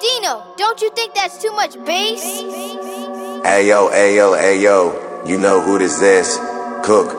[0.00, 2.24] Dino, don't you think that's too much bass?
[3.44, 6.38] Ayo, ayo, ayo, you know who this is.
[6.82, 7.12] Cook,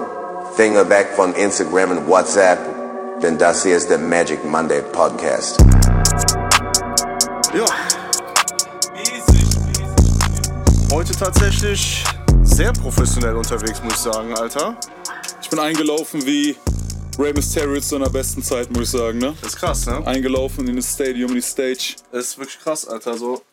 [0.57, 2.57] Fingerback von Instagram und WhatsApp,
[3.21, 5.59] denn das hier ist der Magic Monday Podcast.
[7.53, 7.65] Ja.
[10.91, 12.03] Heute tatsächlich
[12.41, 14.75] sehr professionell unterwegs, muss ich sagen, Alter.
[15.39, 16.57] Ich bin eingelaufen wie
[17.19, 19.35] Rey Mysterio zu seiner besten Zeit, muss ich sagen, ne?
[19.41, 20.05] Das ist krass, ne?
[20.05, 21.95] Eingelaufen in das Stadium, in die Stage.
[22.11, 23.17] Das ist wirklich krass, Alter.
[23.17, 23.43] So,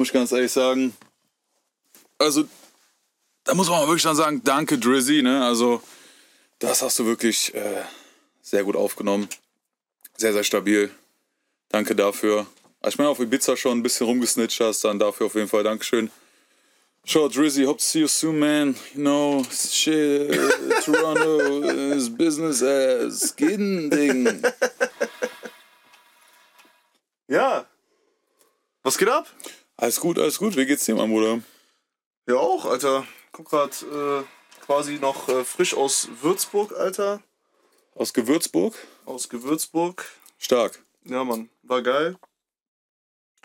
[0.00, 0.96] Muss ich ganz ehrlich sagen.
[2.16, 2.44] Also,
[3.44, 5.44] da muss man wirklich dann sagen, danke Drizzy, ne?
[5.44, 5.82] Also,
[6.58, 7.82] das hast du wirklich äh,
[8.40, 9.28] sehr gut aufgenommen.
[10.16, 10.90] Sehr, sehr stabil.
[11.68, 12.46] Danke dafür.
[12.80, 15.64] Also ich meine, auf Ibiza schon ein bisschen rumgesnitcht hast, dann dafür auf jeden Fall
[15.64, 16.10] Dankeschön.
[17.06, 17.64] Ciao, Drizzy.
[17.64, 18.76] Hope to see you soon, man.
[18.94, 20.30] You know, shit,
[20.84, 24.26] Toronto is business as skin Ding.
[27.28, 27.66] ja.
[28.82, 29.26] Was geht ab?
[29.76, 30.56] Alles gut, alles gut.
[30.56, 31.40] Wie geht's dir, mein Bruder?
[32.28, 33.06] Ja, auch, Alter.
[33.32, 34.22] Guck grad äh,
[34.64, 37.22] quasi noch äh, frisch aus Würzburg, Alter.
[37.94, 38.74] Aus Gewürzburg?
[39.04, 40.04] Aus Gewürzburg.
[40.38, 40.82] Stark.
[41.04, 41.50] Ja, Mann.
[41.62, 42.16] War geil.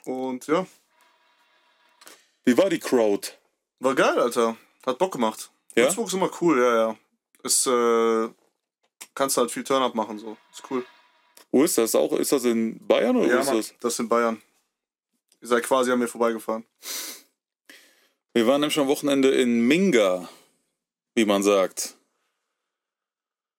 [0.05, 0.67] Und ja,
[2.43, 3.29] Wie war die Crowd?
[3.85, 4.57] War geil, Alter.
[4.85, 5.49] Hat Bock gemacht.
[5.75, 5.83] Ja?
[5.83, 6.97] Würzburg ist immer cool, ja, ja.
[7.43, 8.29] Ist, äh,
[9.13, 10.35] kannst halt viel Turn-Up machen, so.
[10.51, 10.85] Ist cool.
[11.51, 12.11] Wo ist das auch?
[12.13, 13.57] Ist das in Bayern oder ja, wo ist Mann.
[13.57, 13.73] das?
[13.79, 14.41] Das ist in Bayern.
[15.41, 16.65] Ihr seid quasi an mir vorbeigefahren.
[18.33, 20.27] Wir waren nämlich am Wochenende in Minga,
[21.13, 21.95] wie man sagt.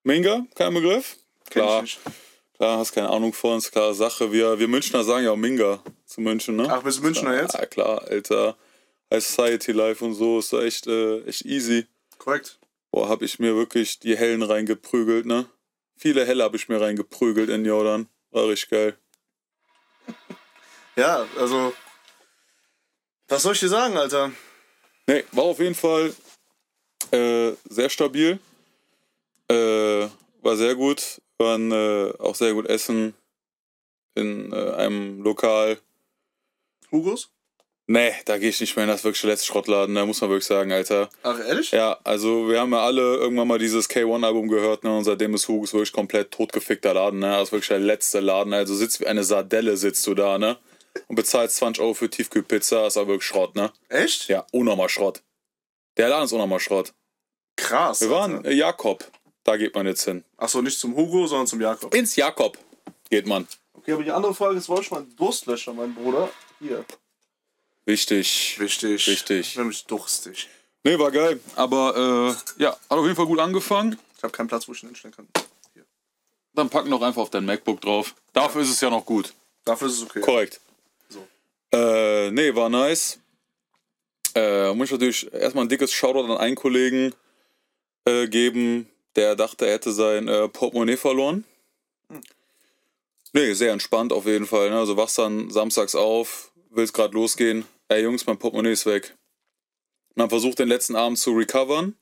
[0.02, 0.44] Minga?
[0.54, 1.16] Kein Begriff?
[1.48, 2.00] Kenn ich Klar, nicht.
[2.56, 4.32] klar, hast keine Ahnung von, ist klare Sache.
[4.32, 6.66] Wir, wir Münchner sagen ja auch Minga zu München, ne?
[6.68, 7.54] Ach, bist du Münchner jetzt?
[7.54, 8.56] Ja, klar, Alter.
[9.12, 11.86] High Society Life und so ist da echt, äh, echt easy.
[12.18, 12.58] Korrekt.
[12.90, 15.46] Boah, hab ich mir wirklich die Hellen reingeprügelt, ne?
[15.96, 18.08] Viele Helle habe ich mir reingeprügelt in Jordan.
[18.30, 18.98] War richtig geil.
[20.96, 21.74] Ja, also.
[23.28, 24.32] Was soll ich dir sagen, Alter?
[25.06, 26.14] Nee, war auf jeden Fall
[27.12, 28.38] äh, sehr stabil.
[29.48, 30.08] Äh,
[30.42, 31.20] war sehr gut.
[31.38, 33.14] Waren äh, auch sehr gut essen
[34.14, 35.78] in äh, einem Lokal.
[36.90, 37.30] Hugos?
[37.88, 38.90] Nee, da gehe ich nicht mehr hin.
[38.90, 39.94] Das ist wirklich der letzte Schrottladen.
[39.94, 41.08] Da muss man wirklich sagen, Alter.
[41.22, 41.70] Ach, ehrlich?
[41.70, 44.96] Ja, also wir haben ja alle irgendwann mal dieses K1-Album gehört, ne?
[44.96, 47.30] Und seitdem ist Hugos wirklich komplett totgefickter Laden, ne?
[47.30, 48.52] Das ist wirklich der letzte Laden.
[48.54, 50.58] Also sitzt wie eine Sardelle sitzt du da, ne?
[51.06, 53.70] Und bezahlst 20 Euro für Tiefkühlpizza, ist aber wirklich Schrott, ne?
[53.88, 54.26] Echt?
[54.28, 55.22] Ja, unnormal Schrott.
[55.96, 56.92] Der Laden ist unnormal Schrott.
[57.56, 58.00] Krass.
[58.00, 58.50] Wir waren Alter.
[58.50, 59.04] Jakob.
[59.44, 60.24] Da geht man jetzt hin.
[60.38, 61.94] Achso, nicht zum Hugo, sondern zum Jakob.
[61.94, 62.58] Ins Jakob
[63.10, 63.46] geht man.
[63.74, 66.28] Okay, aber die andere Frage ist, wollte ich mal Durstlöscher, mein Bruder?
[66.58, 66.84] Hier.
[67.86, 68.56] Wichtig.
[68.58, 69.06] Wichtig.
[69.06, 69.40] Wichtig.
[69.40, 70.48] Ich bin nämlich durstig.
[70.84, 71.40] Nee, war geil.
[71.54, 73.98] Aber äh, ja, hat auf jeden Fall gut angefangen.
[74.16, 75.28] Ich habe keinen Platz, wo ich ihn hinstellen kann.
[76.52, 78.14] Dann pack noch einfach auf dein MacBook drauf.
[78.32, 79.34] Dafür ist es ja noch gut.
[79.64, 80.20] Dafür ist es okay.
[80.20, 80.60] Korrekt.
[81.08, 81.26] So.
[81.70, 83.18] Äh, nee, war nice.
[84.34, 87.14] Äh, muss ich natürlich erstmal ein dickes Shoutout an einen Kollegen
[88.06, 91.44] äh, geben, der dachte, er hätte sein äh, Portemonnaie verloren.
[93.32, 94.70] Nee, sehr entspannt auf jeden Fall.
[94.70, 94.78] Ne?
[94.78, 97.66] Also wachst dann samstags auf, willst gerade losgehen.
[97.88, 99.16] Ey Jungs, mein Portemonnaie ist weg.
[100.16, 101.94] Dann versucht den letzten Abend zu recovern.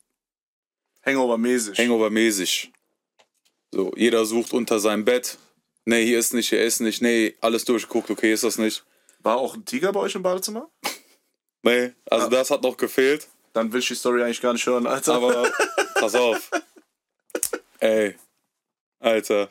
[1.04, 1.78] Hangover-mäßig.
[1.78, 2.72] Hangover-mäßig.
[3.72, 5.36] So, jeder sucht unter seinem Bett.
[5.84, 7.02] Nee, hier ist nicht, hier ist nicht.
[7.02, 8.84] Nee, alles durchgeguckt, okay, ist das nicht.
[9.20, 10.70] War auch ein Tiger bei euch im Badezimmer?
[11.66, 12.28] Nee, also Ah.
[12.28, 13.26] das hat noch gefehlt.
[13.54, 15.14] Dann will ich die Story eigentlich gar nicht hören, Alter.
[15.14, 15.50] Aber
[15.94, 16.50] pass auf.
[17.78, 18.16] Ey,
[19.00, 19.48] Alter.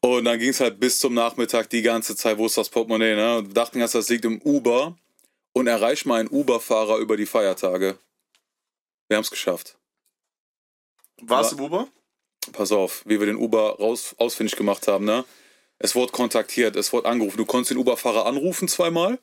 [0.00, 3.14] Und dann ging es halt bis zum Nachmittag die ganze Zeit, wo ist das Portemonnaie,
[3.14, 3.36] ne?
[3.36, 4.96] Und dachten erst, das liegt im Uber.
[5.56, 7.98] Und erreich mal einen Uber-Fahrer über die Feiertage.
[9.08, 9.78] Wir haben es geschafft.
[11.22, 11.88] Warst du im Uber?
[12.52, 15.24] Pass auf, wie wir den Uber raus, ausfindig gemacht haben, ne?
[15.78, 17.38] Es wurde kontaktiert, es wurde angerufen.
[17.38, 19.18] Du konntest den Uber-Fahrer anrufen zweimal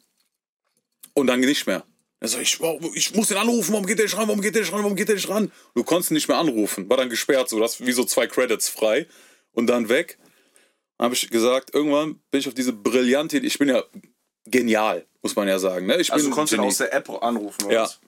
[1.13, 1.85] und dann nicht mehr.
[2.19, 2.59] Er so, ich,
[2.95, 4.95] ich muss den anrufen, warum geht der nicht ran, warum geht der nicht ran, warum
[4.95, 5.51] geht der nicht ran?
[5.75, 8.69] Du konntest ihn nicht mehr anrufen, war dann gesperrt, so, das wie so zwei Credits
[8.69, 9.05] frei
[9.51, 10.17] und dann weg.
[10.97, 13.83] Dann habe ich gesagt, irgendwann bin ich auf diese brillante, ich bin ja
[14.45, 15.85] genial, muss man ja sagen.
[15.85, 15.97] Ne?
[15.99, 17.83] Ich Also bin du konntest ihn aus der App anrufen, oder Ja.
[17.83, 17.99] was?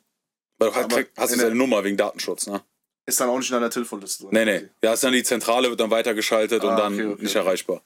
[0.57, 2.61] Weil du hast, Aber hast du in seine Nummer wegen Datenschutz, ne?
[3.05, 4.33] Ist dann auch nicht in deiner Telefonliste drin.
[4.33, 4.69] Nee, nee.
[4.81, 7.45] Ja, ist dann die Zentrale, wird dann weitergeschaltet und Ah, dann okay, okay, nicht okay.
[7.45, 7.81] erreichbar.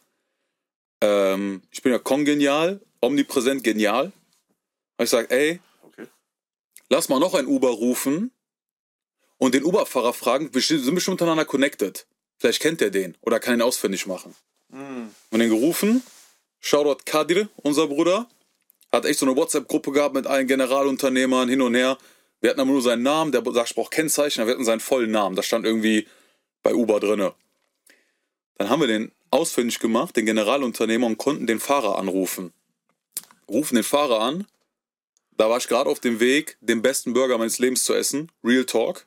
[1.02, 4.06] Ähm, ich bin ja kongenial, omnipräsent genial.
[4.98, 6.08] Hab ich gesagt, ey, Okay.
[6.90, 8.32] lass mal noch ein Uber rufen
[9.38, 12.06] und den Uber-Fahrer fragen, wir sind bestimmt miteinander connected.
[12.38, 14.36] Vielleicht kennt er den oder kann ihn ausfindig machen.
[14.72, 15.10] Hm.
[15.32, 16.04] Und den gerufen,
[16.62, 18.30] Shoutout Kadir, unser Bruder,
[18.92, 21.98] hat echt so eine WhatsApp-Gruppe gehabt mit allen Generalunternehmern hin und her.
[22.42, 25.12] Wir hatten aber nur seinen Namen, der sagt, ich brauche Kennzeichen, wir hatten seinen vollen
[25.12, 25.36] Namen.
[25.36, 26.08] Da stand irgendwie
[26.64, 27.34] bei Uber drinne.
[28.58, 32.54] Dann haben wir den ausfindig gemacht, den Generalunternehmer, und konnten den Fahrer anrufen.
[33.48, 34.48] Rufen den Fahrer an.
[35.38, 38.32] Da war ich gerade auf dem Weg, den besten Burger meines Lebens zu essen.
[38.44, 39.06] Real Talk.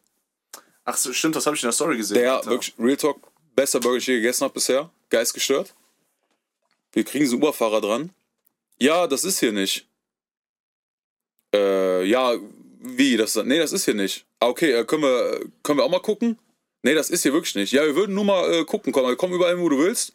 [0.84, 2.16] Ach so, stimmt, das habe ich in der Story gesehen.
[2.16, 2.50] Der Alter.
[2.50, 3.20] wirklich, Real Talk,
[3.54, 4.90] bester Burger, den ich je gegessen habe bisher.
[5.10, 5.74] Geistgestört.
[6.92, 8.10] Wir kriegen einen Uberfahrer dran.
[8.82, 9.86] Ja, das ist hier nicht.
[11.54, 12.34] Äh, ja,
[12.80, 13.16] wie?
[13.16, 14.26] Das, nee, das ist hier nicht.
[14.40, 16.38] Ah, okay, äh, können, wir, können wir auch mal gucken?
[16.82, 17.72] Nee, das ist hier wirklich nicht.
[17.72, 18.92] Ja, wir würden nur mal äh, gucken.
[18.92, 20.14] Komm, komm überall wo du willst.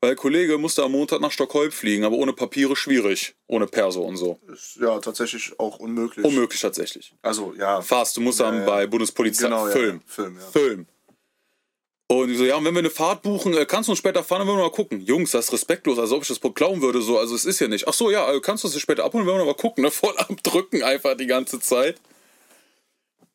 [0.00, 3.34] Weil der Kollege musste am Montag nach Stockholm fliegen, aber ohne Papiere schwierig.
[3.48, 4.38] Ohne Perso und so.
[4.46, 6.24] Ist ja tatsächlich auch unmöglich.
[6.24, 7.14] Unmöglich tatsächlich.
[7.20, 7.82] Also, ja.
[7.82, 9.96] Fast, du musst dann Ja, bei Bundespolizei Genau, ja, Film.
[10.06, 10.12] ja.
[10.14, 10.46] Film, ja.
[10.46, 10.86] Film.
[12.10, 14.24] Und ich so, ja, und wenn wir eine Fahrt buchen, äh, kannst du uns später
[14.24, 15.02] fahren, dann wollen wir mal gucken.
[15.02, 17.68] Jungs, das ist respektlos, als ob ich das klauen würde, so, also es ist ja
[17.68, 17.86] nicht.
[17.86, 19.90] Ach so, ja, äh, kannst du uns das später abholen, wollen wir mal gucken, ne?
[19.90, 22.00] Voll am Drücken einfach die ganze Zeit.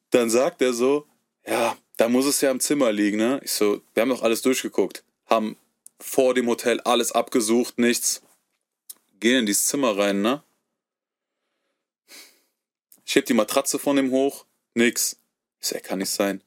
[0.10, 1.06] Dann sagt er so,
[1.46, 3.40] ja, da muss es ja im Zimmer liegen, ne?
[3.44, 5.04] Ich so, wir haben doch alles durchgeguckt.
[5.28, 5.56] Haben
[6.00, 8.24] vor dem Hotel alles abgesucht, nichts.
[9.20, 10.42] Gehen in dieses Zimmer rein, ne?
[13.06, 15.18] Ich heb die Matratze von dem hoch, nix.
[15.62, 16.42] Ich so, ey, kann nicht sein.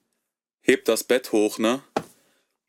[0.63, 1.85] Heb das Bett hoch, ne?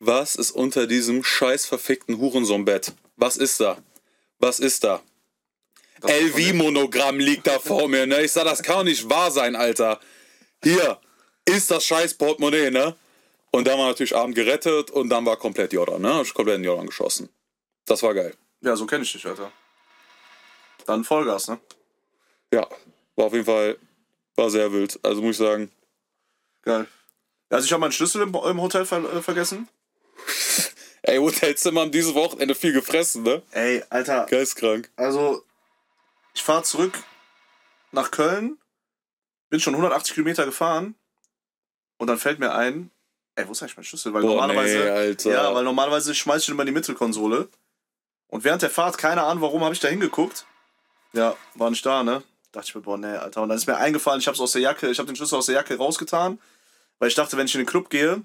[0.00, 2.92] Was ist unter diesem scheiß verfickten Hurensohnbett?
[3.16, 3.78] Was ist da?
[4.38, 5.02] Was ist da?
[6.02, 8.22] LV-Monogramm liegt da vor mir, ne?
[8.22, 9.98] Ich sag, das kann doch nicht wahr sein, Alter.
[10.62, 11.00] Hier
[11.44, 12.94] ist das scheiß Portemonnaie, ne?
[13.50, 16.14] Und dann war natürlich Abend gerettet und dann war komplett Jordan, ne?
[16.14, 17.28] Hab ich komplett in Jordan geschossen.
[17.86, 18.34] Das war geil.
[18.60, 19.50] Ja, so kenne ich dich, Alter.
[20.86, 21.58] Dann Vollgas, ne?
[22.52, 22.68] Ja,
[23.16, 23.76] war auf jeden Fall,
[24.36, 25.00] war sehr wild.
[25.02, 25.72] Also muss ich sagen,
[26.62, 26.86] Geil.
[27.48, 29.68] Also ich habe meinen Schlüssel im, im Hotel ver äh, vergessen.
[31.02, 33.42] Ey, Hotelzimmer haben dieses Wochenende viel gefressen, ne?
[33.52, 34.26] Ey, Alter.
[34.26, 34.90] Geistkrank.
[34.96, 35.44] Also,
[36.34, 36.98] ich fahre zurück
[37.92, 38.58] nach Köln,
[39.50, 40.94] bin schon 180 Kilometer gefahren
[41.96, 42.90] und dann fällt mir ein,
[43.36, 44.12] ey, wo ist eigentlich mein Schlüssel?
[44.12, 45.30] Weil Boah, normalerweise, nee, Alter.
[45.30, 47.48] ja, weil normalerweise schmeiß ich immer in die Mittelkonsole
[48.28, 50.44] und während der Fahrt, keine Ahnung, warum habe ich da hingeguckt.
[51.14, 52.22] Ja, war nicht da, ne?
[52.52, 53.42] Dachte ich mir, boah, nee, Alter.
[53.42, 55.46] Und dann ist mir eingefallen, ich habe aus der Jacke, ich habe den Schlüssel aus
[55.46, 56.38] der Jacke rausgetan,
[56.98, 58.22] weil ich dachte, wenn ich in den Club gehe,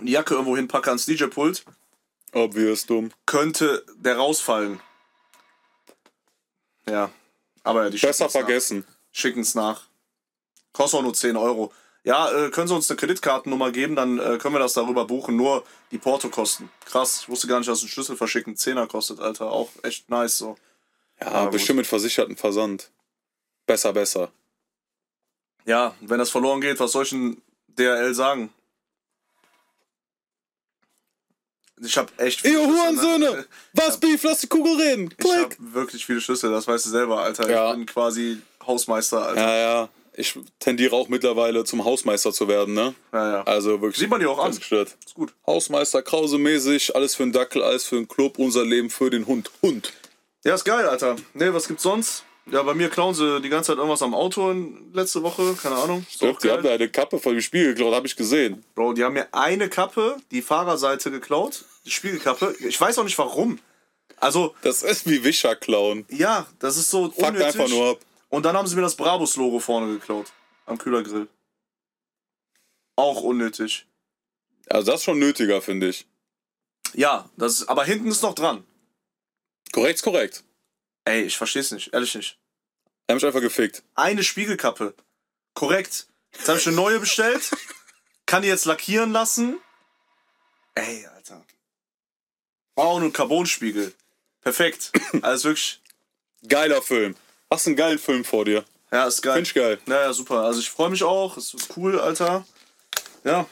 [0.00, 1.64] die Jacke irgendwo hinpacke ans DJ-Pult,
[2.32, 3.10] Obvious dumm.
[3.24, 4.80] könnte der rausfallen.
[6.88, 7.10] Ja,
[7.62, 8.86] aber ja, die Besser vergessen.
[9.12, 9.82] Schicken's nach.
[10.72, 11.72] Kostet auch nur 10 Euro.
[12.04, 15.34] Ja, äh, können Sie uns eine Kreditkartennummer geben, dann äh, können wir das darüber buchen.
[15.34, 16.68] Nur die Portokosten.
[16.84, 19.50] Krass, ich wusste gar nicht, dass ein Schlüssel verschicken 10er kostet, Alter.
[19.50, 20.56] Auch echt nice so.
[21.20, 22.90] Ja, Aber bestimmt mit versicherten Versand.
[23.66, 24.30] Besser, besser.
[25.64, 28.52] Ja, wenn das verloren geht, was soll ich denn DRL sagen?
[31.84, 33.30] Ich hab echt Ihr viele Hurensöhne!
[33.32, 33.44] ne?
[33.74, 34.22] Was Beef?
[34.22, 35.14] Lass die Kugel reden!
[35.18, 35.56] Ich hab Klick!
[35.74, 37.50] wirklich viele Schlüssel, das weißt du selber, Alter.
[37.50, 37.70] Ja.
[37.70, 39.40] Ich bin quasi Hausmeister, Alter.
[39.40, 39.88] Ja, ja.
[40.18, 42.94] Ich tendiere auch mittlerweile zum Hausmeister zu werden, ne?
[43.12, 43.42] Ja, ja.
[43.42, 43.98] Also wirklich.
[43.98, 44.56] Sieht man dir auch an.
[44.56, 44.96] gestört.
[45.04, 45.34] Ist gut.
[45.46, 49.50] Hausmeister, Krause-mäßig, alles für den Dackel, alles für den Club, unser Leben für den Hund.
[49.60, 49.92] Hund.
[50.44, 51.16] Ja, ist geil, Alter.
[51.34, 52.24] Ne, was gibt's sonst?
[52.50, 55.74] Ja, bei mir klauen sie die ganze Zeit irgendwas am Auto in, letzte Woche, keine
[55.76, 56.06] Ahnung.
[56.08, 56.78] Stimmt, die haben da geil.
[56.78, 58.64] eine Kappe von dem Spiel geklaut, habe ich gesehen.
[58.76, 62.54] Bro, die haben mir eine Kappe, die Fahrerseite geklaut, die Spiegelkappe.
[62.60, 63.58] Ich weiß auch nicht warum.
[64.18, 66.06] Also, Das ist wie Wischer klauen.
[66.08, 67.46] ja, das ist so Fuck unnötig.
[67.46, 67.98] einfach nur ab.
[68.28, 70.32] Und dann haben sie mir das Brabus-Logo vorne geklaut.
[70.66, 71.28] Am Kühlergrill.
[72.96, 73.86] Auch unnötig.
[74.68, 76.06] Also das ist schon nötiger, finde ich.
[76.94, 78.64] Ja, das ist, aber hinten ist noch dran.
[79.72, 80.44] Korrekt, korrekt.
[81.06, 82.36] Ey, ich versteh's nicht, ehrlich nicht.
[83.06, 83.84] Er hat mich einfach gefickt.
[83.94, 84.92] Eine Spiegelkappe.
[85.54, 86.08] Korrekt.
[86.32, 87.52] Jetzt habe ich eine neue bestellt.
[88.26, 89.60] Kann die jetzt lackieren lassen.
[90.74, 91.46] Ey, Alter.
[92.74, 93.94] Oh, und ein Carbonspiegel.
[94.40, 94.90] Perfekt.
[95.22, 95.80] Alles wirklich.
[96.48, 97.14] Geiler Film.
[97.50, 98.64] Hast einen geilen Film vor dir.
[98.90, 99.34] Ja, ist geil.
[99.34, 99.78] Find ich geil.
[99.86, 100.40] Naja, super.
[100.40, 101.36] Also ich freue mich auch.
[101.36, 102.44] Es ist cool, Alter.
[103.22, 103.46] Ja.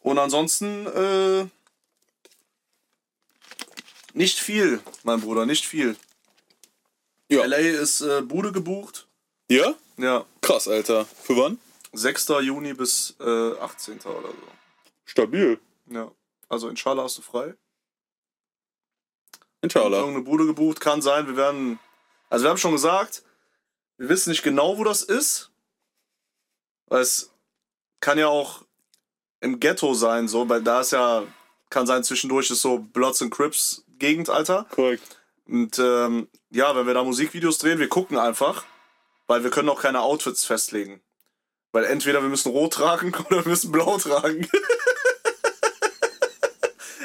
[0.00, 1.46] Und ansonsten, äh,
[4.14, 5.94] nicht viel, mein Bruder, nicht viel.
[7.28, 7.44] Ja.
[7.44, 9.06] LA ist äh, Bude gebucht.
[9.50, 9.74] Ja?
[9.96, 10.24] Ja.
[10.40, 11.04] Krass, Alter.
[11.04, 11.58] Für wann?
[11.92, 12.28] 6.
[12.42, 14.00] Juni bis äh, 18.
[14.00, 14.48] oder so.
[15.04, 15.58] Stabil.
[15.86, 16.10] Ja.
[16.48, 17.54] Also inshallah hast du frei.
[19.62, 19.98] Inshallah.
[19.98, 21.26] Irgendeine Bude gebucht, kann sein.
[21.26, 21.78] Wir werden.
[22.28, 23.22] Also wir haben schon gesagt,
[23.96, 25.50] wir wissen nicht genau, wo das ist.
[26.86, 27.32] Weil es
[28.00, 28.62] kann ja auch
[29.40, 31.24] im Ghetto sein, so, weil da ist ja,
[31.70, 34.66] kann sein, zwischendurch ist so Bloods and Crips Gegend, Alter.
[34.70, 35.20] Korrekt.
[35.48, 38.64] Und ähm, ja, wenn wir da Musikvideos drehen, wir gucken einfach,
[39.26, 41.00] weil wir können auch keine Outfits festlegen.
[41.72, 44.48] Weil entweder wir müssen rot tragen oder wir müssen blau tragen.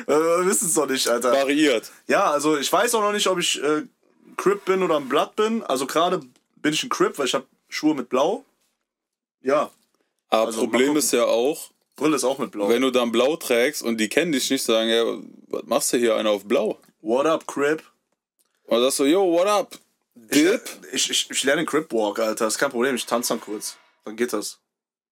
[0.07, 1.31] wir wissen es doch nicht, Alter.
[1.31, 1.91] Variiert.
[2.07, 3.83] Ja, also ich weiß auch noch nicht, ob ich äh,
[4.37, 5.63] Crip bin oder ein Blood bin.
[5.63, 6.21] Also gerade
[6.55, 8.43] bin ich ein Crip, weil ich habe Schuhe mit Blau.
[9.41, 9.71] Ja.
[10.29, 12.69] Aber Also, Problem ist ja auch, Brille ist auch mit Blau.
[12.69, 15.03] wenn du dann blau trägst und die kennen dich nicht, sagen, ja,
[15.49, 16.79] was machst du hier einer auf blau?
[17.01, 17.83] What up, Crip?
[18.71, 19.77] Und dann sagst du, yo, what up?
[20.15, 20.61] Dip?
[20.93, 22.47] Ich, ich, ich lerne den Crip Walk, Alter.
[22.47, 22.95] ist kein Problem.
[22.95, 23.75] Ich tanze dann kurz.
[24.05, 24.59] Dann geht das.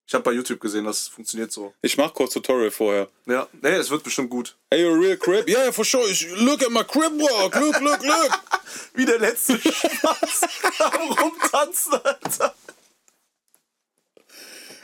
[0.07, 1.73] Ich habe bei YouTube gesehen, das funktioniert so.
[1.81, 3.09] Ich mach kurz Tutorial vorher.
[3.25, 4.55] Ja, nee, es wird bestimmt gut.
[4.71, 5.45] Hey, you're a real crib?
[5.49, 6.09] Yeah, for sure.
[6.09, 7.53] Ich- Look at my crib walk.
[7.55, 8.39] Look, look, look.
[8.93, 10.41] Wie der letzte Spaß
[10.79, 12.55] am Rumtanzen, Alter.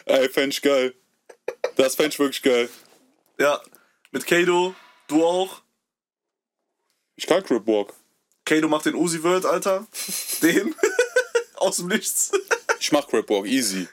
[0.04, 0.94] Ey, fänd ich geil.
[1.78, 2.70] Das fänd ich wirklich geil.
[3.40, 3.62] Ja,
[4.12, 4.76] mit Kado,
[5.08, 5.62] du auch.
[7.16, 7.94] Ich kann crib walk.
[8.46, 9.88] Kado macht den Uzi World, Alter.
[10.42, 10.76] Den.
[11.56, 12.32] Aus dem Nichts.
[12.80, 13.88] Ich mach crib walk, easy.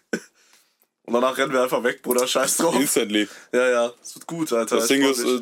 [1.04, 2.26] Und danach rennen wir einfach weg, Bruder.
[2.26, 2.74] Scheiß drauf.
[2.74, 3.28] Instantly.
[3.52, 3.92] Ja, ja.
[4.02, 4.76] Es wird gut, Alter.
[4.76, 5.40] Das Ding ist, äh,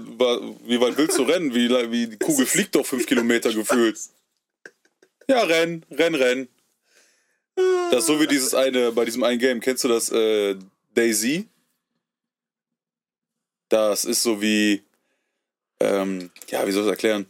[0.64, 1.54] wie weit willst du rennen?
[1.54, 3.98] Wie, wie die Kugel fliegt doch fünf Kilometer gefühlt.
[5.28, 6.48] Ja, renn, renn, renn.
[7.90, 9.60] Das ist so wie dieses eine, bei diesem einen Game.
[9.60, 10.56] Kennst du das äh,
[10.94, 11.46] Daisy?
[13.68, 14.82] Das ist so wie,
[15.78, 17.26] ähm, ja, wie soll ich das erklären?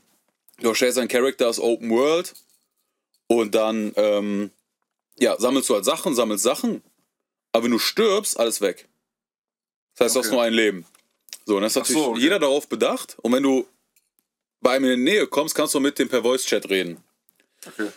[0.61, 2.35] Du stellst einen Charakter aus Open World
[3.29, 4.51] und dann, ähm,
[5.19, 6.83] ja, sammelst du halt Sachen, sammelst Sachen,
[7.53, 8.89] aber wenn du stirbst, alles weg.
[9.97, 10.35] Das heißt, du hast Okay.
[10.37, 10.87] nur ein Leben.
[11.47, 12.23] So, und das ist Ach so, natürlich okay.
[12.23, 13.17] jeder darauf bedacht.
[13.23, 13.67] Und wenn du
[14.61, 17.03] bei einem in die Nähe kommst, kannst du mit dem per Voice-Chat reden.
[17.67, 17.89] Okay.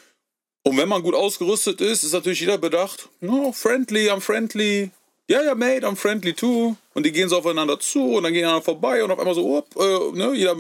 [0.64, 4.92] Und wenn man gut ausgerüstet ist, ist natürlich jeder bedacht, no, friendly, I'm friendly.
[5.30, 6.76] Ja, ja, mate, I'm friendly too.
[6.94, 9.58] Und die gehen so aufeinander zu und dann gehen einander vorbei und auf einmal so,
[9.58, 10.56] up, äh, ne, jeder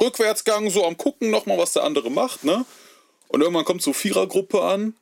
[0.00, 2.64] Rückwärtsgang, so am gucken nochmal, was der andere macht, ne?
[3.28, 4.94] Und irgendwann kommt so Vierergruppe an.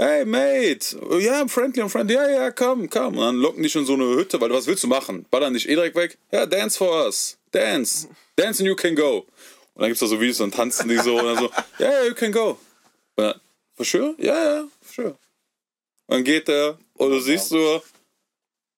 [0.00, 3.18] Hey, mate, ja, I'm friendly, I'm friendly, ja, ja, komm, komm.
[3.18, 5.26] Und dann locken die schon so eine Hütte, weil was willst du machen?
[5.30, 6.16] Ballern dich eh direkt weg?
[6.32, 9.26] Ja, dance for us, dance, dance and you can go.
[9.74, 12.04] Und dann gibt's da so Videos, dann tanzen die so und dann so, ja, yeah,
[12.06, 12.58] you can go.
[13.16, 13.40] Und dann,
[13.74, 14.14] for sure?
[14.18, 15.18] Ja, ja, for sure.
[16.06, 17.82] Und dann geht er und du siehst so,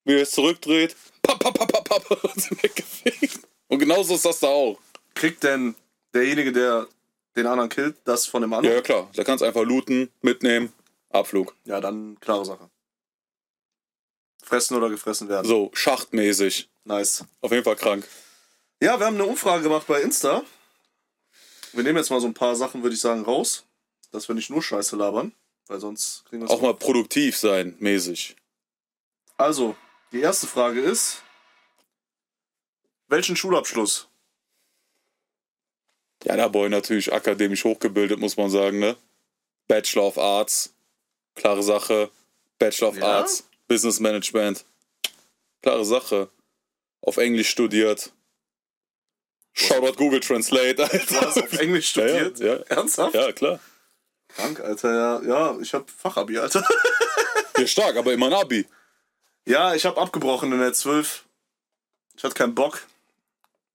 [0.05, 3.47] wie er es zurückdreht, papp, papp, papp, papp, papp, und sind weggefegt.
[3.73, 4.79] Und genauso ist das da auch.
[5.15, 5.75] Kriegt denn
[6.13, 6.87] derjenige, der
[7.35, 8.77] den anderen killt, das von dem Ja, anderen?
[8.77, 10.71] ja klar, da kannst einfach looten, mitnehmen,
[11.09, 11.57] Abflug.
[11.65, 12.69] Ja, dann klare Sache.
[14.45, 15.47] Fressen oder gefressen werden.
[15.47, 16.69] So, schachtmäßig.
[16.85, 17.25] Nice.
[17.41, 18.07] Auf jeden Fall krank.
[18.83, 20.43] Ja, wir haben eine Umfrage gemacht bei Insta.
[21.73, 23.65] Wir nehmen jetzt mal so ein paar Sachen, würde ich sagen, raus.
[24.11, 25.33] Dass wir nicht nur Scheiße labern.
[25.69, 28.37] Weil sonst kriegen wir Auch mal produktiv sein, mäßig.
[29.39, 29.77] Also,
[30.13, 31.23] die erste Frage ist:
[33.13, 34.09] Welchen Schulabschluss?
[36.25, 38.97] Ja, der Boy natürlich akademisch hochgebildet, muss man sagen, ne?
[39.69, 40.73] Bachelor of Arts,
[41.35, 42.11] klare Sache.
[42.59, 43.19] Bachelor of Ja?
[43.19, 44.65] Arts, Business Management,
[45.61, 46.31] klare Sache.
[47.03, 48.13] Auf Englisch studiert.
[49.53, 51.21] Shoutout Google Translate, Du Alter.
[51.27, 52.39] hast auf Englisch Ja, ja, studiert?
[52.71, 52.77] ja.
[52.77, 53.15] Ernsthaft?
[53.15, 53.61] Ja, klar.
[54.29, 54.95] Krank, Alter.
[54.95, 56.67] Ja, ja ich habe Fachabi, Alter.
[57.59, 58.67] Ja, stark, aber immer ein Abi.
[59.45, 61.27] ja, ich habe abgebrochen in der 12.
[62.17, 62.87] Ich hatte keinen Bock.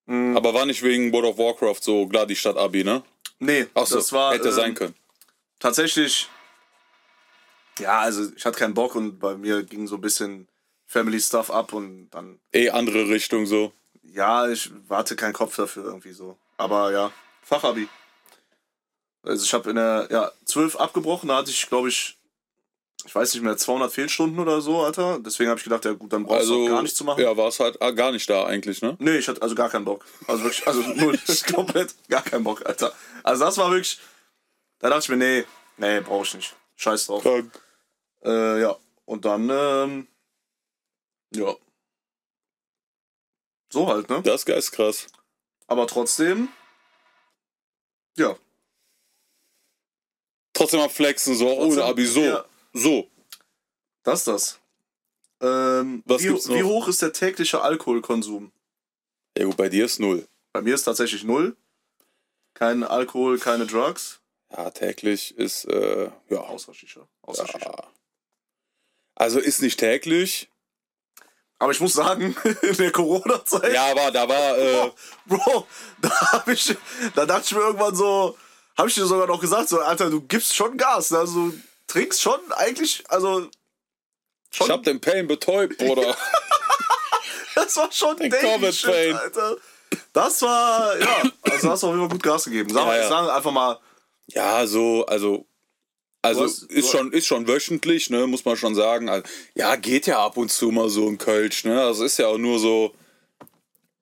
[0.08, 3.04] Aber war nicht wegen World of Warcraft so klar die Stadt Abi, ne?
[3.40, 4.96] Nee, Achso, das war hätte ähm, sein können.
[5.60, 6.30] tatsächlich.
[7.80, 10.48] Ja, also ich hatte keinen Bock und bei mir ging so ein bisschen
[10.86, 13.74] Family Stuff ab und dann Eh andere Richtung so.
[14.02, 16.38] Ja, ich warte keinen Kopf dafür irgendwie so.
[16.58, 17.12] Aber ja,
[17.44, 17.88] Fachabi.
[19.24, 22.17] Also ich habe in der ja, 12 abgebrochen, da hatte ich, glaube ich,
[23.06, 25.20] ich weiß nicht mehr, 200 Fehlstunden oder so, Alter.
[25.20, 27.22] Deswegen habe ich gedacht, ja gut, dann brauchst Also du gar nichts zu machen.
[27.22, 28.96] Ja, war es halt ah, gar nicht da eigentlich, ne?
[29.00, 30.06] Nee, ich hatte also gar keinen Bock.
[30.28, 31.18] Also wirklich, also null,
[31.54, 32.94] komplett gar keinen Bock, Alter.
[33.24, 34.00] Also das war wirklich,
[34.80, 35.46] da dachte ich mir, nee,
[35.78, 36.56] nee, brauche ich nicht.
[36.76, 37.24] Scheiß drauf.
[37.24, 37.52] Krank.
[38.24, 38.76] Äh, ja,
[39.06, 40.08] und dann, ähm,
[41.34, 41.56] ja.
[43.72, 44.22] So halt, ne?
[44.24, 45.08] Das ist geistkrass.
[45.68, 46.50] Aber trotzdem,
[48.18, 48.36] ja,
[50.58, 52.22] Trotzdem am Flexen, so auch ohne Trotzdem, Abi, so.
[52.22, 52.46] ja.
[52.78, 53.10] So.
[54.04, 54.60] Das ist das.
[55.42, 56.56] Ähm, Was wie, gibt's noch?
[56.56, 58.52] wie hoch ist der tägliche Alkoholkonsum?
[59.38, 60.28] Ja gut, bei dir ist null.
[60.54, 61.56] Bei mir ist tatsächlich null.
[62.54, 64.20] Kein Alkohol, keine Drugs.
[64.52, 66.40] Ja, täglich ist, äh, ja.
[66.40, 67.08] Außer Shisha.
[67.22, 67.60] Außer Shisha.
[67.70, 67.84] ja.
[69.16, 70.50] Also ist nicht täglich.
[71.60, 74.92] Aber ich muss sagen, in der Corona-Zeit, Ja, aber da war, äh,
[75.26, 75.68] Bro,
[76.02, 76.76] da, hab ich,
[77.16, 78.38] da dachte ich mir irgendwann so,
[78.78, 81.12] habe ich dir sogar noch gesagt, so, Alter, du gibst schon Gas.
[81.12, 81.18] ne?
[81.20, 81.52] Also,
[81.88, 83.50] trinkst schon eigentlich, also,
[84.54, 86.16] ich hab den Pain betäubt, Bruder.
[87.56, 89.16] das war schon Den Shit, Pain.
[89.16, 89.58] Alter.
[90.14, 92.70] Das war, ja, also hast du auf jeden Fall gut Gas gegeben.
[92.74, 93.08] Sag, Ja, ja.
[93.08, 93.80] Sagen einfach mal,
[94.28, 95.46] ja, so, also.
[96.22, 99.08] Also hast- ist schon, ist schon wöchentlich, ne, muss man schon sagen.
[99.08, 101.82] Also, ja, geht ja ab und zu mal so ein Kölsch, ne?
[101.82, 102.94] Also ist ja auch nur so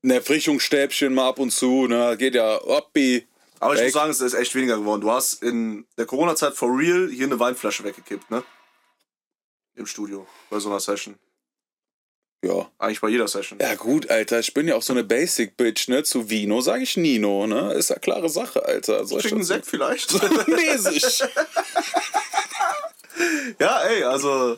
[0.04, 2.16] ein Erfrischungsstäbchen mal ab und zu, ne?
[2.18, 3.28] Geht ja oppi.
[3.60, 3.88] Aber ich Weg.
[3.88, 5.02] muss sagen, es ist echt weniger geworden.
[5.02, 8.44] Du hast in der Corona-Zeit for real hier eine Weinflasche weggekippt, ne?
[9.76, 11.18] Im Studio, bei so einer Session.
[12.44, 12.70] Ja.
[12.78, 13.58] Eigentlich bei jeder Session.
[13.60, 16.04] Ja gut, Alter, ich bin ja auch so eine Basic-Bitch, ne?
[16.04, 17.74] Zu Vino sage ich Nino, ne?
[17.74, 19.06] Ist ja klare Sache, Alter.
[19.06, 20.14] Soll ich Chicken das- Sekt vielleicht?
[20.48, 21.24] Mäßig.
[23.60, 24.58] ja, ey, also.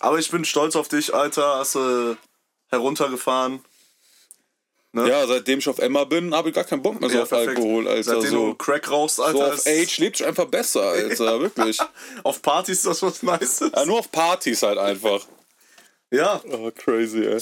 [0.00, 1.56] Aber ich bin stolz auf dich, Alter.
[1.58, 2.16] Hast du
[2.68, 3.64] heruntergefahren.
[4.94, 7.28] Ja, seitdem ich auf Emma bin, habe ich gar keinen Bock mehr so Ja, auf
[7.28, 7.56] perfekt.
[7.58, 8.02] Alkohol, Alter.
[8.04, 9.48] Seitdem du So, Crack rauchst, so Alter.
[9.48, 11.40] auf ist- Age lebt sich einfach besser, Alter.
[11.40, 11.78] Wirklich.
[12.24, 13.70] Auf Partys ist das was Nices.
[13.74, 15.26] Ja, nur auf Partys halt einfach.
[16.10, 17.38] Ja, Oh, crazy, ey.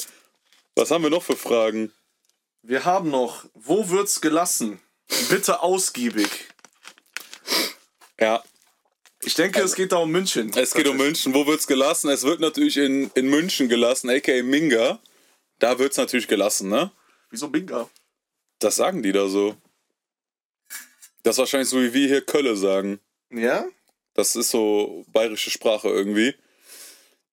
[0.75, 1.93] Was haben wir noch für Fragen?
[2.62, 3.45] wir haben noch.
[3.55, 4.81] Wo wird's gelassen?
[5.31, 6.29] Bitte ausgiebig.
[8.21, 8.43] Ja,
[9.23, 10.50] Ich denke, es geht da um München.
[10.57, 11.33] es geht um München.
[11.35, 12.11] Wo wird's gelassen?
[12.11, 14.99] Es wird natürlich in, in München gelassen, aka Minga.
[15.61, 16.91] Da wird's natürlich gelassen, ne?
[17.30, 17.88] Wieso Binga?
[18.59, 19.56] Das sagen die da so.
[21.23, 23.00] Das ist wahrscheinlich so, wie wir hier Kölle sagen.
[23.30, 23.66] Ja?
[24.14, 26.35] Das ist so bayerische Sprache irgendwie.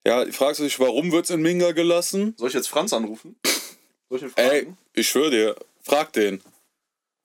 [0.05, 2.35] Ja, fragst du dich, warum wird's in Minga gelassen?
[2.38, 3.39] Soll ich jetzt Franz anrufen?
[4.09, 4.77] Soll ich ihn Ey, fragen?
[4.93, 6.41] ich schwöre dir, frag den.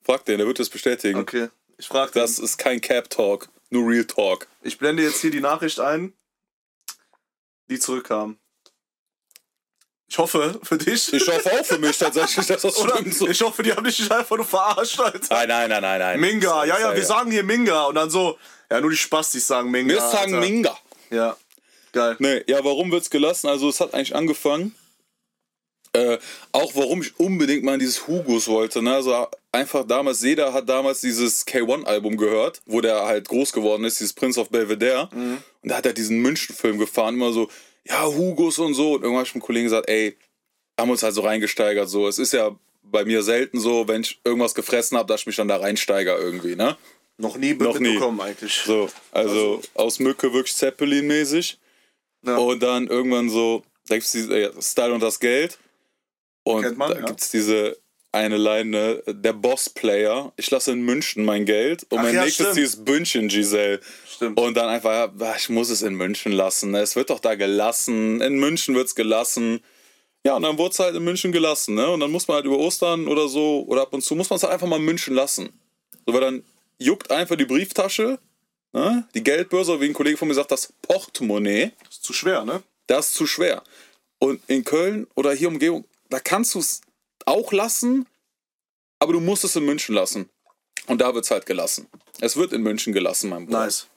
[0.01, 1.19] Frag den, der wird das bestätigen.
[1.19, 4.47] Okay, ich frage Das ist kein Cap Talk, nur Real Talk.
[4.61, 6.13] Ich blende jetzt hier die Nachricht ein,
[7.69, 8.37] die zurückkam.
[10.09, 11.13] Ich hoffe für dich.
[11.13, 13.13] Ich hoffe auch für mich tatsächlich, dass das Oder stimmt.
[13.13, 13.27] So.
[13.27, 15.19] ich hoffe, die haben dich nicht einfach nur verarscht, Alter.
[15.29, 16.19] Nein, nein, nein, nein, nein.
[16.19, 17.29] Minga, ja, ja, wir sagen.
[17.29, 17.85] hier Minga.
[17.85, 18.39] Und dann so,
[18.71, 19.93] ja, nur die Spastis sagen Minga.
[19.93, 20.39] Wir sagen Alter.
[20.39, 20.77] Minga.
[21.11, 21.37] Ja,
[21.91, 22.15] geil.
[22.17, 23.47] Nee, ja, warum wird's gelassen?
[23.47, 24.75] Also, es hat eigentlich angefangen.
[25.93, 26.17] Äh,
[26.51, 28.81] auch warum ich unbedingt mal in dieses Hugos wollte.
[28.83, 28.93] Ne?
[28.93, 33.99] Also einfach damals, jeder hat damals dieses K1-Album gehört, wo der halt groß geworden ist,
[33.99, 35.09] dieses Prince of Belvedere.
[35.11, 37.49] Und da hat er diesen München-Film gefahren, immer so,
[37.89, 38.93] ja, Hugos und so.
[38.93, 40.17] Und irgendwann hab ich einem Kollegen gesagt, ey,
[40.79, 41.89] haben uns halt so reingesteigert.
[41.89, 45.27] So, es ist ja bei mir selten so, wenn ich irgendwas gefressen habe, dass ich
[45.27, 46.77] mich dann da reinsteiger irgendwie, ne?
[47.17, 47.89] Noch nie Noch nie.
[47.89, 48.61] mitbekommen eigentlich.
[48.65, 51.57] So, also aus Mücke wirklich Zeppelin-mäßig.
[52.25, 52.37] Ja.
[52.37, 55.59] Und dann irgendwann so, da gibt's diese äh, Style und das Geld.
[56.43, 57.05] Und man, da ja.
[57.05, 57.77] gibt's diese
[58.11, 62.47] eine Line, der Boss-Player, ich lasse in München mein Geld und Ach mein ja, nächstes
[62.47, 62.55] stimmt.
[62.55, 63.79] Ziel ist München, Giselle.
[64.07, 64.39] Stimmt.
[64.39, 66.71] Und dann einfach, ja, ich muss es in München lassen.
[66.71, 66.79] ne?
[66.79, 68.21] Es wird doch da gelassen.
[68.21, 69.61] In München wird's gelassen.
[70.25, 71.89] Ja, und dann wurde es halt in München gelassen, ne?
[71.89, 74.35] Und dann muss man halt über Ostern oder so, oder ab und zu, muss man
[74.35, 75.49] es halt einfach mal in München lassen.
[76.05, 76.43] So, weil dann
[76.77, 78.19] juckt einfach die Brieftasche,
[78.73, 79.07] ne?
[79.15, 82.61] Die Geldbörse, wie ein Kollege von mir sagt, das Portemonnaie, ist zu schwer, ne?
[82.87, 83.63] das ist zu schwer.
[84.19, 86.81] Und in Köln oder hier Umgebung, da kannst du es
[87.25, 88.07] auch lassen,
[88.99, 90.29] aber du musst es in München lassen.
[90.87, 91.87] Und da wird es halt gelassen.
[92.19, 93.65] Es wird in München gelassen, mein Bruder.
[93.65, 93.87] Nice.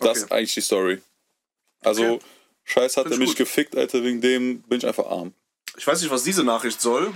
[0.00, 0.34] Das ist Okay.
[0.34, 1.00] eigentlich die Story.
[1.82, 2.24] Also, Okay.
[2.64, 3.36] Scheiß hat er ich mich gut.
[3.36, 5.34] gefickt, Alter, wegen dem bin ich einfach arm.
[5.76, 7.12] Ich weiß nicht, was diese Nachricht soll,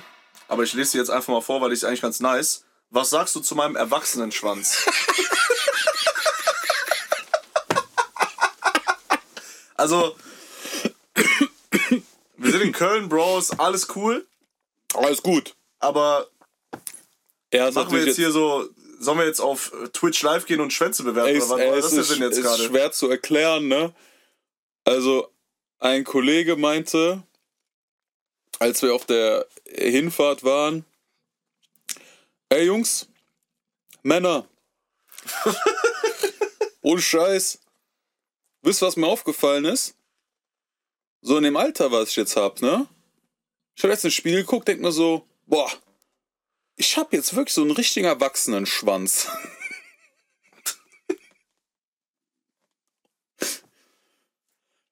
[0.46, 2.64] aber ich lese sie jetzt einfach mal vor, weil ich es eigentlich ganz nice.
[2.90, 4.86] Was sagst du zu meinem Erwachsenenschwanz?
[9.76, 10.16] also,
[12.36, 14.26] wir sind in Köln, Bros, alles cool,
[14.94, 15.54] Alles gut.
[15.78, 16.28] aber
[17.50, 20.60] Er ist machen wir natürlich jetzt hier so, sollen wir jetzt auf Twitch live gehen
[20.60, 21.28] und Schwänze bewerten?
[21.30, 22.64] Ey, oder was, was ist ist, Sinn jetzt ist gerade?
[22.64, 23.94] schwer zu erklären, ne?
[24.84, 25.30] Also,
[25.78, 27.22] ein Kollege meinte,
[28.58, 30.84] als wir auf der Hinfahrt waren,
[32.48, 33.06] ey Jungs,
[34.02, 34.48] Männer,
[36.82, 37.60] ohne Scheiß,
[38.62, 39.94] wisst was mir aufgefallen ist?
[41.20, 42.86] So in dem Alter, was ich jetzt hab, ne?
[43.78, 45.70] Ich habe jetzt ins Spiel geguckt, denk mir so, boah,
[46.74, 49.28] ich hab jetzt wirklich so einen richtigen Erwachsenenschwanz.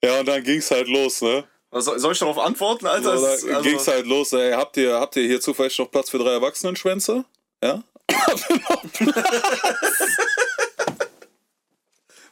[0.04, 1.44] Ja, und dann ging's halt los, ne?
[1.70, 3.18] Was soll, ich darauf antworten, Alter?
[3.18, 4.52] So, Es ist- da also- ging's halt los, ey.
[4.52, 7.24] Habt ihr, habt ihr hier zufällig noch Platz für drei Erwachsenenschwänze?
[7.62, 7.82] Ja?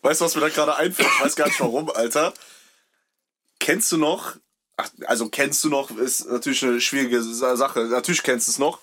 [0.02, 1.08] Weißt du, was mir da gerade einfällt?
[1.08, 2.32] Ich weiß gar nicht warum, Alter.
[3.58, 4.36] Kennst du noch?
[4.76, 7.84] Ach, also kennst du noch, ist natürlich eine schwierige Sa- Sache.
[7.84, 8.80] Natürlich kennst du es noch.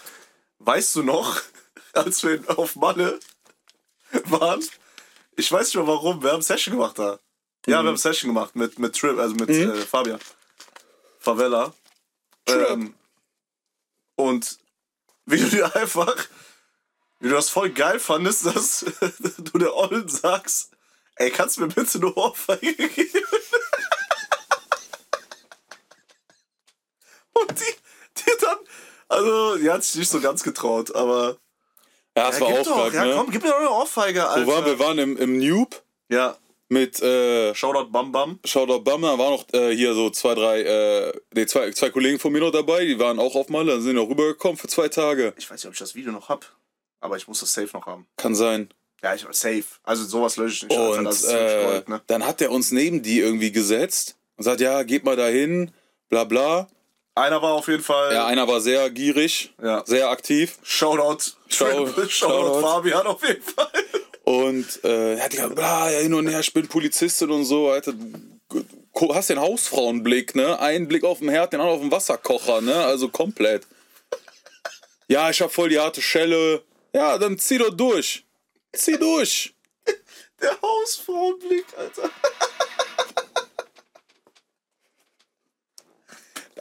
[0.60, 1.42] Weißt du noch,
[1.94, 3.20] als wir auf Malle
[4.26, 4.64] waren?
[5.36, 6.22] Ich weiß nicht mehr warum.
[6.24, 7.20] Wir haben Session gemacht da.
[7.68, 10.20] Ja, wir haben Session gemacht mit, mit Trip, also mit äh, Fabian.
[11.20, 11.74] Favela.
[12.48, 12.96] Ähm,
[14.16, 14.58] und
[15.26, 16.16] wie du dir einfach,
[17.20, 18.86] wie du das voll geil fandest, dass
[19.38, 20.72] du der Ollen sagst,
[21.16, 23.26] ey, kannst du mir bitte eine Ohrfeige geben?
[27.40, 27.74] Und die,
[28.18, 28.58] die dann,
[29.08, 31.38] also, die hat sich nicht so ganz getraut, aber.
[32.18, 33.14] Ja, das ja, war auch krank, ja, ne?
[33.16, 34.46] komm, gib mir doch eine Ohrfeige, Alter.
[34.46, 34.80] Wo waren wir?
[34.80, 36.36] Waren im, im Noob Ja,
[36.72, 38.40] mit äh, Shoutout Bam Bam.
[38.46, 42.32] Shoutout Bammer, waren noch äh, hier so zwei, drei, äh, nee, zwei, zwei Kollegen von
[42.32, 44.88] mir noch dabei, die waren auch auf Malle, dann sind die noch rübergekommen für zwei
[44.88, 45.34] Tage.
[45.38, 46.46] Ich weiß nicht, ob ich das Video noch hab,
[47.02, 48.08] aber ich muss das safe noch haben.
[48.16, 48.70] Kann sein.
[49.04, 49.66] Ja, ich safe.
[49.84, 50.80] Also sowas lösche ich nicht.
[50.80, 52.02] Alter, Und das ist äh, Gold, ne?
[52.08, 55.72] dann hat er uns neben die irgendwie gesetzt und sagt, ja, geht mal dahin,
[56.08, 56.70] bla bla.
[57.22, 58.14] Einer war auf jeden Fall.
[58.14, 59.84] Ja, einer war sehr gierig, Ja.
[59.86, 60.58] sehr aktiv.
[60.64, 61.34] Shoutout.
[61.50, 62.62] Shoutout, Shoutout.
[62.62, 63.70] Fabian auf jeden Fall.
[64.24, 67.70] Und äh, er hat gesagt, bla, ja, hin und her, ich bin Polizistin und so.
[67.70, 70.60] Alter, du hast den Hausfrauenblick, ne?
[70.60, 72.74] Einen Blick auf den Herd, den anderen auf den Wasserkocher, ne?
[72.86, 73.68] Also komplett.
[75.08, 76.64] Ja, ich hab voll die harte Schelle.
[76.94, 78.26] Ja, dann zieh doch durch.
[78.74, 79.54] Zieh durch.
[80.42, 82.10] Der Hausfrauenblick, Alter.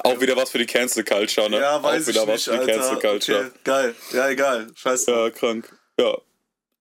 [0.04, 1.58] Auch wieder was für die Cancel Culture, ne?
[1.60, 3.08] Ja, weiß Auch wieder ich was nicht, für die Cancel Alter.
[3.08, 3.38] Culture.
[3.46, 3.94] Okay, geil.
[4.12, 4.66] Ja, egal.
[4.74, 5.10] Scheiße.
[5.10, 5.76] Ja, krank.
[5.98, 6.16] Ja,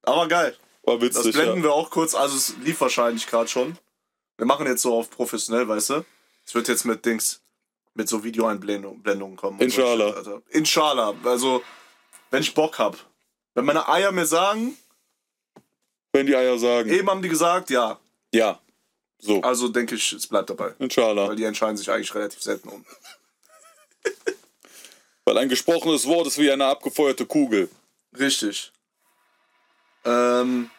[0.03, 0.55] Aber geil.
[0.83, 1.33] war Das witzig.
[1.33, 1.63] blenden Ja.
[1.63, 2.15] wir auch kurz.
[2.15, 3.77] Also es lief wahrscheinlich gerade schon.
[4.37, 6.05] Wir machen jetzt so auf professionell, weißt du?
[6.45, 7.41] Es wird jetzt mit Dings,
[7.93, 9.59] mit so Videoeinblendungen Blendungen kommen.
[9.59, 10.11] so Inshallah.
[10.13, 10.41] Alter.
[10.49, 11.13] Inshallah.
[11.25, 11.61] Also,
[12.31, 12.97] wenn ich Bock hab.
[13.53, 14.77] Wenn meine Eier mir sagen,
[16.13, 16.89] Wenn die Eier sagen.
[16.89, 17.99] eben haben die gesagt, ja.
[18.33, 18.59] Ja.
[19.19, 19.41] So.
[19.41, 20.73] Also denke ich, es bleibt dabei.
[20.79, 21.27] Inshallah.
[21.27, 22.85] Weil die entscheiden sich eigentlich relativ selten um.
[25.25, 27.69] Weil ein gesprochenes Wort ist wie eine abgefeuerte Kugel.
[28.17, 28.71] Richtig.
[30.05, 30.71] Ähm,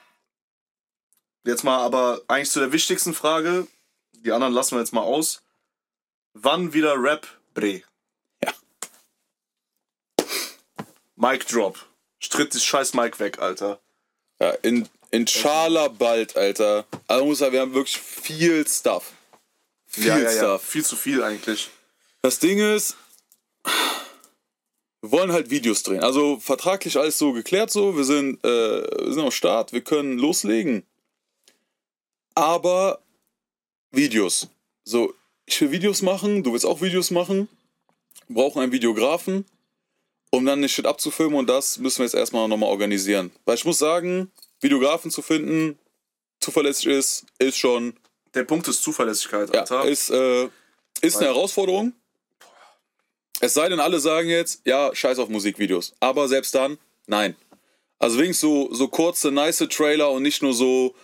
[1.45, 3.67] jetzt mal aber eigentlich zu der wichtigsten Frage.
[4.13, 5.43] Die anderen lassen wir jetzt mal aus.
[6.33, 7.83] Wann wieder Rap, Bre?
[8.43, 8.55] Ja.
[11.17, 11.79] Mic Drop.
[12.19, 13.81] Stritt das scheiß Mic weg, Alter.
[14.41, 16.87] Ja, in, Inshallah bald, Alter.
[17.07, 19.13] Also muss sagen, wir haben wirklich viel Stuff.
[19.87, 20.37] Viel ja, ja, ja.
[20.37, 20.65] Stuff.
[20.65, 21.69] Viel zu viel eigentlich.
[22.23, 22.97] Das Ding ist,
[25.01, 26.03] wir wollen halt Videos drehen.
[26.03, 27.97] Also vertraglich alles so geklärt so.
[27.97, 30.85] Wir sind, äh, wir sind am Start, wir können loslegen.
[32.35, 33.01] Aber
[33.91, 34.49] Videos.
[34.85, 35.15] So,
[35.47, 37.49] ich will Videos machen, du willst auch Videos machen.
[38.29, 39.45] Wir brauchen einen Videografen,
[40.31, 43.33] um dann nicht Shit abzufilmen und das müssen wir jetzt erstmal nochmal organisieren.
[43.45, 45.79] Weil ich muss sagen, Videografen zu finden,
[46.41, 47.95] zuverlässig ist, ist schon,
[48.35, 49.85] Der Punkt ist Zuverlässigkeit, ja, Alter.
[49.87, 50.49] ist, äh,
[51.01, 51.93] ist eine Herausforderung.
[53.41, 55.95] Es sei denn, alle sagen jetzt, ja, scheiß auf Musikvideos.
[56.01, 57.35] Aber selbst dann, nein.
[57.99, 60.95] Also wenigstens so, so kurze, nice Trailer und nicht nur so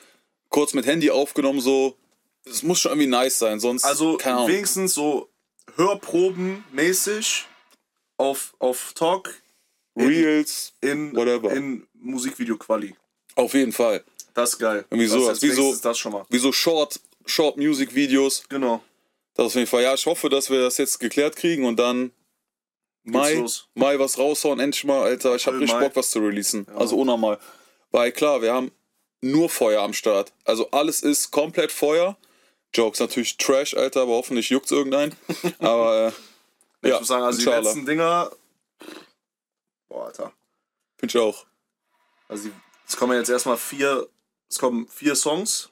[0.51, 1.97] kurz mit Handy aufgenommen, so.
[2.45, 3.85] Es muss schon irgendwie nice sein, sonst.
[3.85, 5.29] Also wenigstens so
[5.77, 7.45] Hörproben-mäßig
[8.19, 9.35] auf, auf Talk
[9.97, 11.53] Reels, in, Whatever.
[11.53, 12.95] in Musikvideo-Quali.
[13.37, 14.03] Auf jeden Fall.
[14.35, 14.85] Das ist geil.
[14.91, 16.27] Irgendwie sowas, ist wie so- das schon mal.
[16.29, 18.43] Wie so Short, Short Music Videos.
[18.49, 18.83] Genau.
[19.35, 19.83] Das auf jeden Fall.
[19.83, 22.11] Ja, ich hoffe, dass wir das jetzt geklärt kriegen und dann
[23.05, 23.45] Mai.
[23.75, 25.37] Mai was raushauen, endlich mal, Alter.
[25.37, 25.87] Ich hab April, richtig Mai.
[25.87, 26.67] Bock, was zu releasen.
[26.75, 27.39] Also unnormal.
[27.93, 28.73] Weil klar, wir haben
[29.21, 30.33] nur Feuer am Start.
[30.45, 32.17] Also alles ist komplett Feuer.
[32.75, 35.15] Jokes natürlich Trash, Alter, aber hoffentlich juckt's irgendein.
[35.61, 36.09] aber
[36.83, 37.61] äh, Ich ja, muss sagen, also die inshallah.
[37.63, 38.31] letzten Dinger.
[39.89, 40.33] Boah, Alter.
[40.99, 41.47] Find ich auch.
[42.29, 42.53] Also die,
[42.87, 44.09] es kommen jetzt erstmal vier.
[44.49, 45.71] Es kommen vier Songs.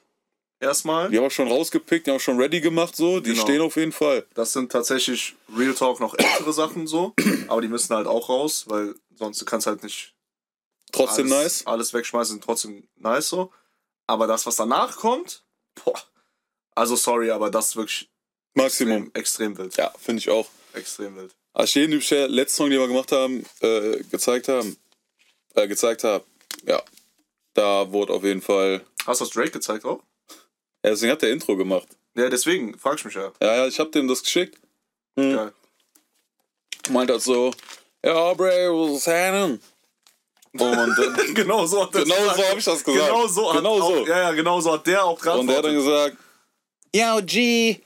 [0.59, 1.09] Erstmal.
[1.09, 3.19] Die haben wir schon rausgepickt, die haben wir schon ready gemacht, so.
[3.19, 3.41] Die Genau.
[3.43, 4.25] stehen auf jeden Fall.
[4.33, 7.13] Das sind tatsächlich Real Talk noch ältere Sachen so.
[7.47, 10.13] Aber die müssen halt auch raus, weil sonst du kannst halt nicht
[10.91, 11.67] Trotzdem alles, nice.
[11.67, 13.51] alles wegschmeißen, trotzdem nice so.
[14.07, 15.43] Aber das, was danach kommt,
[15.83, 15.99] boah.
[16.73, 18.09] Also sorry, aber das ist wirklich
[18.53, 19.11] Maximum.
[19.13, 19.75] extrem, extrem wild.
[19.77, 20.47] Ja, finde ich auch.
[20.73, 21.35] Extrem wild.
[21.53, 21.91] Als ich den
[22.31, 24.77] letzten Song, den wir gemacht haben, äh, gezeigt haben,
[25.55, 26.23] äh, gezeigt habe,
[26.65, 26.81] ja,
[27.55, 28.85] da wurde auf jeden Fall.
[29.07, 30.01] Hast du das Drake gezeigt auch?
[30.83, 31.87] Ja, deswegen hat der Intro gemacht.
[32.15, 33.31] Ja, deswegen frag ich mich ja.
[33.41, 34.59] Ja, ja, ich hab dem das geschickt.
[35.19, 35.33] Hm.
[35.35, 35.53] Geil.
[36.89, 37.51] Meint halt so,
[38.05, 39.59] ja, Aubrey, was happening?
[40.53, 43.07] Und, äh, genau so hat Genau so hab ich das gesagt.
[43.07, 44.05] Genau so hat Genau auch, so.
[44.07, 45.39] Ja, ja, genau so hat der auch gerade.
[45.39, 46.17] und der hat dann gesagt,
[46.93, 47.81] Yo, G,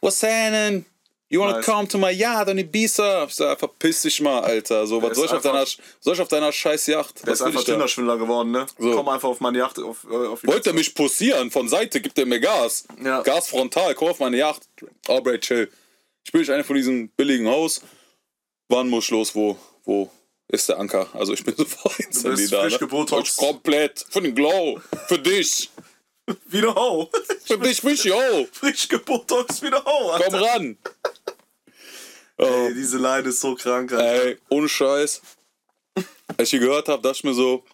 [0.00, 0.84] what's happening?
[1.32, 1.64] You wanna Nice.
[1.64, 3.24] come to my yard on Ibiza?
[3.26, 4.86] Ich sag, verpiss dich mal, Alter.
[4.86, 5.64] So, was soll ich, auf deiner,
[5.98, 7.20] soll ich auf deiner scheiß Yacht?
[7.22, 7.72] Der Was ist einfach da?
[7.72, 8.66] Tinder-Schwindler geworden, ne?
[8.78, 8.94] So.
[8.94, 9.78] Komm einfach auf meine Yacht.
[9.78, 11.50] Auf, äh, auf die Wollte er mich posieren?
[11.50, 12.84] Von Seite gibt er mir Gas.
[13.02, 13.22] Ja.
[13.22, 14.60] Gas frontal, komm auf meine Yacht.
[15.08, 15.70] Aubrey, chill.
[16.22, 17.80] Ich bin nicht einer von diesem billigen Haus.
[18.68, 19.34] Wann muss ich los?
[19.34, 20.10] Wo, wo
[20.48, 21.08] ist der Anker?
[21.14, 22.60] Also ich bin sofort installiert da.
[22.60, 22.78] frisch ne?
[22.78, 23.38] gebotoxt.
[23.38, 24.04] Komplett.
[24.10, 24.82] Für den Glow.
[25.08, 25.70] Für dich.
[26.46, 27.10] Wieder hau.
[27.46, 28.46] Für dich, mich, yo.
[28.52, 30.10] Frisch gebotox, wieder hau.
[30.10, 30.26] Alter.
[30.30, 30.78] Komm ran.
[32.36, 34.24] Ey, diese Line ist so krank, Alter.
[34.24, 35.20] Ey, ohne Scheiß.
[35.94, 36.04] Als
[36.40, 37.64] ich die gehört habe, dachte ich mir so,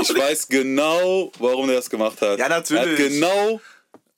[0.00, 2.38] ich weiß genau, warum der das gemacht hat.
[2.38, 2.84] Ja, natürlich.
[2.84, 3.60] Er hat genau,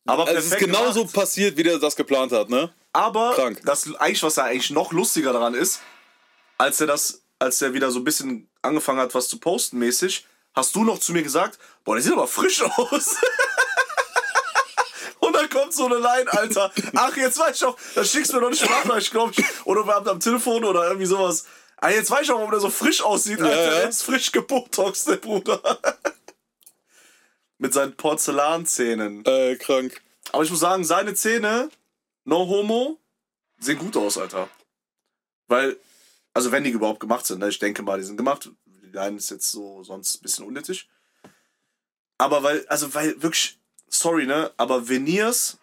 [0.07, 1.14] Aber es ist genauso gemacht.
[1.14, 2.72] passiert, wie der das geplant hat, ne?
[2.92, 3.61] Aber Krank.
[3.64, 5.81] das eigentlich, was da eigentlich noch lustiger daran ist,
[6.59, 10.26] als er das, als er wieder so ein bisschen angefangen hat, was zu posten mäßig,
[10.55, 13.16] hast du noch zu mir gesagt, boah, der sieht aber frisch aus.
[15.26, 16.72] Und dann kommt so eine Line, Alter.
[16.94, 19.44] Ach, jetzt weiß ich auch, dann schickst du mir noch eine Sprachnachricht, glaube ich.
[19.64, 21.46] Oder wir haben am Telefon oder irgendwie sowas.
[21.78, 23.62] Ah, jetzt weiß ich auch, warum der so frisch aussieht, Alter.
[23.64, 23.70] ja.
[23.70, 25.60] Der ist frisch gebotoxt, der Bruder.
[27.58, 29.24] Mit seinen Porzellanzähnen.
[29.24, 30.00] Äh, krank.
[30.30, 31.70] Aber ich muss sagen, seine Zähne,
[32.24, 33.00] no homo,
[33.58, 34.48] sehen gut aus, Alter.
[35.48, 35.76] Weil,
[36.34, 37.48] also wenn die überhaupt gemacht sind, ne?
[37.48, 38.48] ich denke mal, die sind gemacht.
[38.66, 40.88] Die Line ist jetzt so sonst ein bisschen unnötig.
[42.18, 43.56] Aber weil, also weil wirklich,
[43.88, 45.59] sorry, ne, aber Veneers,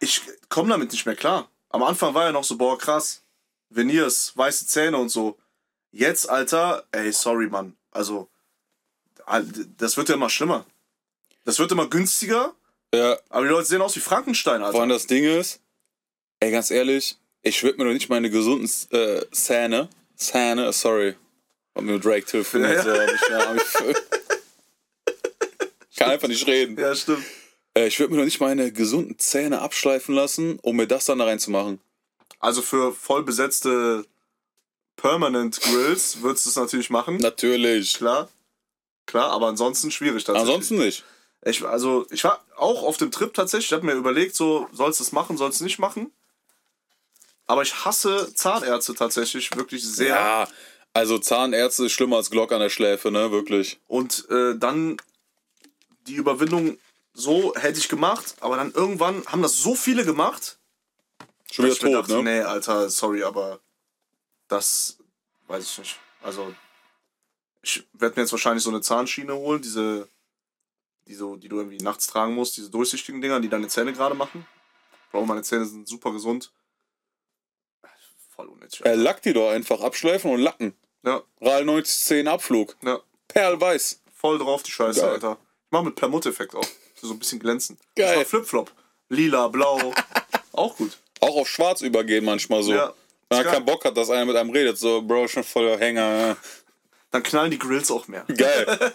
[0.00, 1.48] ich komme damit nicht mehr klar.
[1.70, 3.22] Am Anfang war ja noch so, boah, krass,
[3.70, 5.36] Veneers, weiße Zähne und so.
[5.90, 7.76] Jetzt, Alter, ey, sorry, Mann.
[7.90, 8.28] Also,
[9.78, 10.66] das wird ja immer schlimmer.
[11.44, 12.54] Das wird immer günstiger,
[12.94, 14.80] Ja, aber die Leute sehen aus wie Frankenstein, vor Alter.
[14.80, 15.60] allem das Ding ist,
[16.40, 21.16] ey, ganz ehrlich, ich würde mir doch nicht meine gesunden äh, Zähne, Zähne, sorry,
[21.74, 23.06] hab mir mit Drake telefoniert, Ja, ja.
[23.06, 23.64] so, nicht mehr, hab ich
[25.96, 26.78] kann einfach nicht reden.
[26.78, 27.24] Ja, stimmt.
[27.76, 31.18] Äh, ich würde mir doch nicht meine gesunden Zähne abschleifen lassen, um mir das dann
[31.18, 31.80] da reinzumachen.
[32.38, 34.04] Also für voll besetzte
[34.96, 37.18] Permanent Grills würdest du es natürlich machen.
[37.18, 37.94] Natürlich.
[37.94, 38.28] Klar.
[39.06, 40.54] Klar, aber ansonsten schwierig tatsächlich.
[40.54, 41.04] Ansonsten nicht.
[41.44, 43.66] Ich, also, ich war auch auf dem Trip tatsächlich.
[43.66, 46.10] Ich habe mir überlegt, so, sollst du es machen, sollst du es nicht machen.
[47.46, 50.08] Aber ich hasse Zahnärzte tatsächlich wirklich sehr.
[50.08, 50.48] Ja,
[50.92, 53.78] also Zahnärzte ist schlimmer als Glock an der Schläfe, ne, wirklich.
[53.86, 54.96] Und äh, dann
[56.06, 56.78] die Überwindung
[57.12, 60.58] so hätte ich gemacht, aber dann irgendwann haben das so viele gemacht.
[61.50, 62.22] Schon wieder dass ich mir tot, dachte, ne?
[62.22, 63.60] Nee, Alter, sorry, aber
[64.48, 64.98] das
[65.46, 66.00] weiß ich nicht.
[66.22, 66.54] Also,
[67.62, 70.08] ich werde mir jetzt wahrscheinlich so eine Zahnschiene holen, diese,
[71.06, 74.14] die, so, die du irgendwie nachts tragen musst, diese durchsichtigen Dinger, die deine Zähne gerade
[74.14, 74.46] machen.
[75.10, 76.52] Bro, meine Zähne sind super gesund.
[78.34, 78.84] Voll unnötig.
[78.84, 80.76] Äh, lack die doch einfach abschleifen und lacken.
[81.02, 82.76] Ja, RAL 9010 Abflug.
[82.82, 84.02] ja, Perlweiß.
[84.12, 85.10] voll drauf die Scheiße, Geil.
[85.10, 85.38] Alter.
[85.76, 86.66] Mach mit Permutteffekt auch.
[86.94, 87.76] So ein bisschen glänzen.
[87.96, 88.24] Geil.
[88.24, 88.72] Flipflop.
[89.10, 89.92] Lila, blau.
[90.52, 90.96] auch gut.
[91.20, 92.72] Auch auf schwarz übergehen manchmal so.
[92.72, 92.94] Ja.
[93.28, 93.54] Wenn man geil.
[93.56, 96.38] keinen Bock hat, dass einer mit einem redet, so, Bro, schon voller Hänger.
[97.10, 98.24] Dann knallen die Grills auch mehr.
[98.34, 98.66] Geil.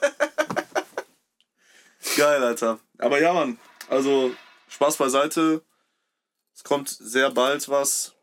[2.17, 2.79] Geil, Alter.
[2.97, 3.59] Aber ja, Mann.
[3.87, 4.33] Also,
[4.69, 5.61] Spaß beiseite.
[6.55, 8.13] Es kommt sehr bald was.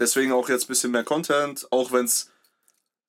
[0.00, 1.70] Deswegen auch jetzt ein bisschen mehr Content.
[1.70, 2.30] Auch wenn es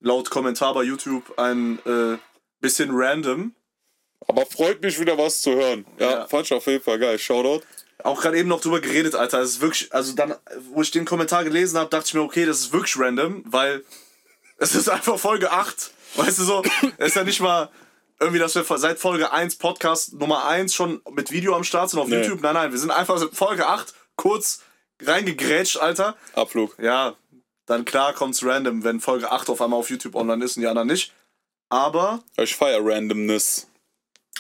[0.02, 2.18] laut Kommentar bei YouTube ein äh,
[2.60, 3.56] bisschen random.
[4.28, 5.86] Aber freut mich wieder was zu hören.
[5.98, 6.28] Ja, Ja.
[6.28, 7.18] fand ich auf jeden Fall geil.
[7.18, 7.64] Shoutout.
[8.04, 9.40] Auch gerade eben noch drüber geredet, Alter.
[9.42, 10.36] Es ist wirklich, also dann,
[10.72, 13.84] wo ich den Kommentar gelesen habe, dachte ich mir, okay, das ist wirklich random, weil
[14.58, 15.92] es ist einfach Folge 8.
[16.16, 16.64] Weißt du so?
[16.98, 17.70] Es ist ja nicht mal
[18.20, 22.00] irgendwie, dass wir seit Folge 1 Podcast Nummer 1 schon mit Video am Start sind
[22.00, 22.22] auf Nee.
[22.22, 22.42] YouTube.
[22.42, 24.62] Nein, nein, wir sind einfach seit Folge 8 kurz
[25.02, 26.16] reingegrätscht, Alter.
[26.34, 26.76] Abflug.
[26.82, 27.16] Ja,
[27.66, 30.68] dann klar kommt's random, wenn Folge 8 auf einmal auf YouTube online ist und die
[30.68, 31.14] anderen nicht.
[31.70, 33.68] Aber Ich feier Randomness.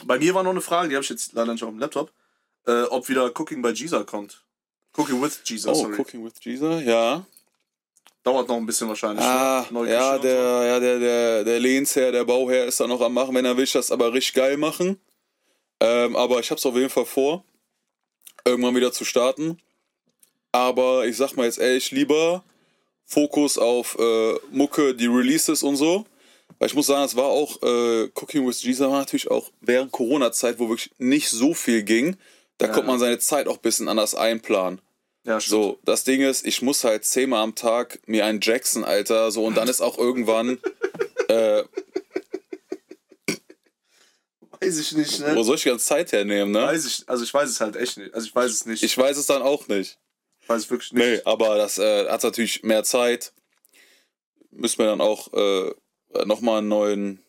[0.05, 2.12] Bei mir war noch eine Frage, die habe ich jetzt leider nicht auf dem Laptop,
[2.67, 4.43] äh, ob wieder Cooking by Jesus kommt.
[4.93, 5.97] Cooking with Jesus, Oh, sorry.
[5.97, 7.25] Cooking with Jesus, ja.
[8.23, 9.23] Dauert noch ein bisschen wahrscheinlich.
[9.23, 9.73] Ah, ne?
[9.73, 13.33] Neue ja, der, ja, der, der, der Lehnsherr, der Bauherr ist da noch am machen,
[13.35, 14.99] wenn er will, ich das aber richtig geil machen.
[15.79, 17.45] Ähm, aber ich hab's auf jeden Fall vor,
[18.43, 19.59] irgendwann wieder zu starten.
[20.51, 22.43] Aber ich sag mal jetzt ehrlich, lieber
[23.05, 26.05] Fokus auf äh, Mucke, die Releases und so.
[26.57, 29.91] Weil ich muss sagen, es war auch, äh, Cooking with Jesus war natürlich auch während
[29.91, 32.17] Corona-Zeit, wo wirklich nicht so viel ging.
[32.57, 32.73] Da Ja.
[32.73, 34.81] konnte man seine Zeit auch ein bisschen anders einplanen.
[35.25, 35.51] Ja, stimmt.
[35.63, 39.45] So, das Ding ist, ich muss halt zehnmal am Tag mir einen Jackson, Alter, so
[39.45, 40.57] und dann ist auch irgendwann,
[41.29, 41.63] äh,
[44.62, 45.35] Weiß ich nicht, ne?
[45.35, 46.63] wo soll ich die ganze Zeit hernehmen, ne?
[46.63, 48.13] Weiß ich, also ich weiß es halt echt nicht.
[48.13, 48.83] Also ich weiß es nicht.
[48.83, 49.97] Ich weiß es dann auch nicht.
[50.41, 51.01] Ich weiß es wirklich nicht.
[51.01, 53.31] Nee, aber das äh, hat natürlich mehr Zeit.
[54.51, 55.71] Müssen wir dann auch äh,
[56.26, 57.26] nochmal einen neuen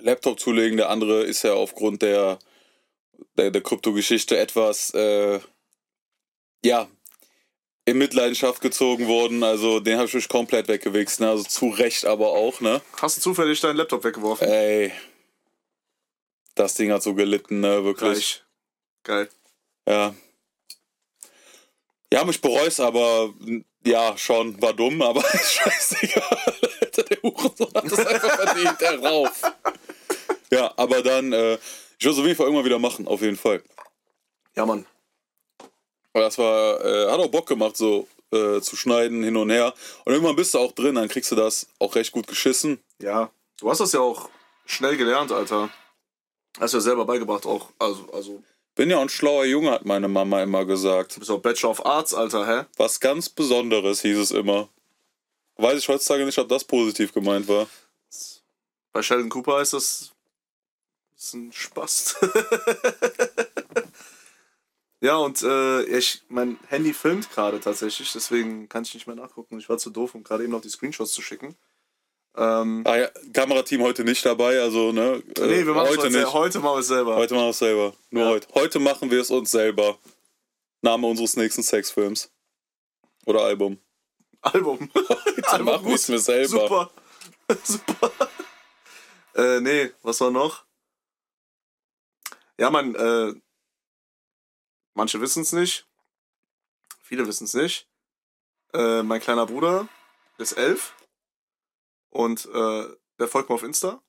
[0.00, 0.76] Laptop zulegen.
[0.76, 2.38] Der andere ist ja aufgrund der,
[3.36, 5.40] der, der Kryptogeschichte etwas, äh,
[6.64, 6.88] ja,
[7.86, 9.42] in Mitleidenschaft gezogen worden.
[9.42, 11.20] Also den habe ich wirklich komplett weggewichst.
[11.20, 11.28] Ne?
[11.28, 12.80] Also zu Recht aber auch, ne?
[13.00, 14.48] Hast du zufällig deinen Laptop weggeworfen?
[14.48, 14.92] Ey.
[16.54, 17.84] Das Ding hat so gelitten, ne?
[17.84, 18.42] Wirklich.
[19.02, 19.26] Gleich.
[19.26, 19.28] Geil.
[19.88, 20.14] Ja.
[22.12, 23.34] Ja, ich bereue es, aber
[23.84, 26.38] ja, schon, war dumm, aber scheißegal.
[26.96, 29.42] Alter, der Hurensohn hat das einfach verdient, der rauf.
[30.50, 31.54] Ja, aber dann, äh,
[31.98, 33.62] ich will es auf jeden Fall irgendwann wieder machen, auf jeden Fall.
[34.54, 34.86] Ja, Mann.
[36.12, 39.74] Das war, äh, hat auch Bock gemacht, so äh, zu schneiden, hin und her.
[40.04, 42.78] Und irgendwann bist du auch drin, dann kriegst du das auch recht gut geschissen.
[43.00, 43.30] Ja.
[43.58, 44.28] Du hast das ja auch
[44.64, 45.70] schnell gelernt, Alter.
[46.60, 47.70] Hast du ja selber beigebracht auch.
[47.80, 48.42] Also, also
[48.76, 51.16] Bin ja auch ein schlauer Junge, hat meine Mama immer gesagt.
[51.16, 52.64] du bist auch Bachelor of Arts, Alter, hä?
[52.76, 54.68] Was ganz Besonderes hieß es immer.
[55.56, 57.68] Weiß ich heutzutage nicht, ob das positiv gemeint war.
[58.92, 60.12] Bei Sheldon Cooper ist das,
[61.14, 62.16] das ist ein Spast.
[65.00, 69.58] ja, und äh, ich, mein Handy filmt gerade tatsächlich, deswegen kann ich nicht mehr nachgucken.
[69.58, 71.56] Ich war zu doof, um gerade eben noch die Screenshots zu schicken.
[72.36, 75.22] Ähm, Ah ja, Kamerateam heute nicht dabei, also ne.
[75.38, 76.26] äh, nee, wir machen heute es nicht.
[76.26, 77.16] heute, heute machen wir es selber.
[77.16, 77.94] Heute machen wir es selber.
[78.10, 78.28] Nur Ja.
[78.30, 78.48] heute.
[78.54, 79.98] Heute machen wir es uns selber.
[80.82, 82.30] Name unseres nächsten Sexfilms.
[83.26, 83.78] Oder Album?
[84.52, 84.90] Album.
[85.50, 86.48] Dann mach ich's mir selber.
[86.48, 86.90] Super.
[87.64, 88.12] Super.
[89.34, 90.64] äh, nee, was war noch?
[92.58, 93.34] Ja, man, äh,
[94.94, 95.86] manche wissen es nicht.
[97.02, 97.88] Viele wissen es nicht.
[98.72, 99.88] Äh, mein kleiner Bruder
[100.38, 100.94] ist elf.
[102.10, 102.86] Und äh,
[103.18, 104.02] der folgt mir auf Insta.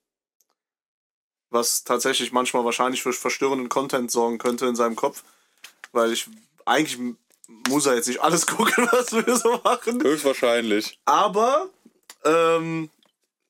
[1.49, 5.23] Was tatsächlich manchmal wahrscheinlich für verstörenden Content sorgen könnte in seinem Kopf.
[5.91, 6.29] Weil ich
[6.65, 6.99] eigentlich
[7.69, 10.01] muss er jetzt nicht alles gucken, was wir so machen.
[10.01, 10.99] Höchstwahrscheinlich.
[11.05, 11.69] Aber,
[12.23, 12.89] ähm,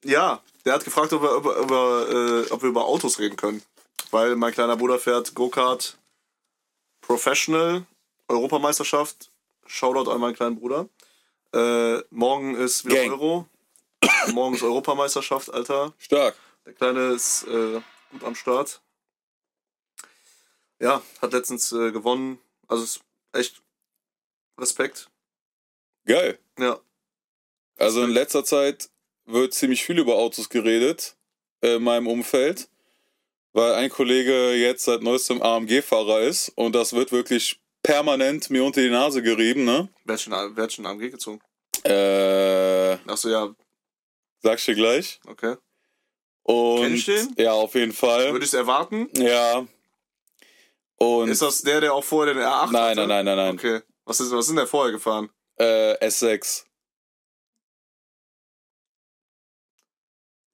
[0.04, 3.62] ja, der hat gefragt, ob wir, über, über, äh, ob wir über Autos reden können.
[4.12, 5.98] Weil mein kleiner Bruder fährt Go-Kart
[7.02, 7.86] Professional,
[8.28, 9.30] Europameisterschaft.
[9.68, 10.88] Shoutout an meinen kleinen Bruder.
[11.54, 13.12] Äh, morgen ist wieder Gang.
[13.12, 13.48] Euro.
[14.34, 15.94] Morgen ist Europameisterschaft, Alter.
[15.98, 16.36] Stark.
[16.66, 17.82] Der Kleine ist äh,
[18.12, 18.82] gut am Start.
[20.80, 22.40] Ja, hat letztens äh, gewonnen.
[22.68, 23.00] Also ist
[23.34, 23.62] echt
[24.58, 25.10] Respekt.
[26.06, 26.40] Geil.
[26.60, 26.80] Ja.
[27.78, 28.90] Also in letzter Zeit
[29.26, 31.16] wird ziemlich viel über Autos geredet
[31.62, 32.70] äh, in meinem Umfeld,
[33.54, 38.82] weil ein Kollege jetzt seit neuestem AMG-Fahrer ist und das wird wirklich permanent mir unter
[38.82, 39.90] die Nase gerieben, ne?
[40.06, 41.42] Wer hat schon, wer hat schon AMG gezogen?
[41.84, 43.54] Äh, Achso, ja,
[44.42, 45.20] sag ich dir gleich.
[45.28, 45.56] okay.
[46.44, 47.34] Und Kenn ich den?
[47.38, 48.32] ja, auf jeden Fall.
[48.32, 49.10] Würde ich es erwarten?
[49.18, 49.66] Ja.
[50.98, 53.08] Und Ist das der, der auch vorher den R8 nein, hatte?
[53.08, 53.54] nein, nein, nein, nein.
[53.56, 53.82] Okay.
[54.06, 55.30] Was ist, was ist denn der vorher gefahren?
[55.58, 56.64] Äh, S6.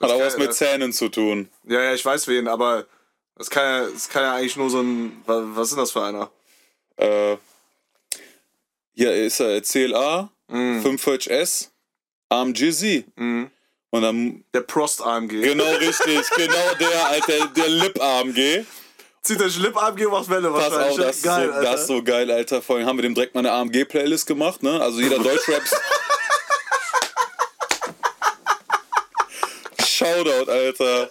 [0.01, 1.49] Hat auch was mit Zähnen zu tun.
[1.63, 2.87] Ja, ja, ich weiß wen, aber
[3.35, 5.21] das kann ja, das kann ja eigentlich nur so ein.
[5.27, 6.31] wa- Was ist das für einer?
[6.95, 7.37] Äh,
[8.93, 10.81] hier ist er CLA, Mhm.
[10.83, 11.69] 5S,
[12.29, 13.05] AMG Z.
[13.17, 13.51] Mhm.
[13.91, 15.41] Und dann, Der Prost AMG.
[15.41, 18.65] genau richtig, genau der, Alter, der Lip AMG.
[19.23, 20.99] Zieht der Schlip AMG und macht Welle Pass wahrscheinlich.
[20.99, 21.71] auf, das ist, Geil, so, Alter.
[21.71, 22.61] das ist so geil, Alter.
[22.61, 24.81] Vorhin haben wir dem direkt mal eine AMG-Playlist gemacht, ne?
[24.81, 25.61] Also jeder Deutschrap.
[29.85, 31.09] Shoutout, Alter.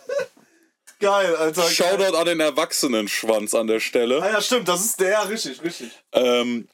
[1.00, 1.62] Geil, Alter.
[1.62, 1.70] geil.
[1.70, 4.20] Shoutout an den Erwachsenenschwanz an der Stelle.
[4.22, 5.90] Ah ja, stimmt, das ist der, richtig, richtig.
[6.12, 6.68] ähm,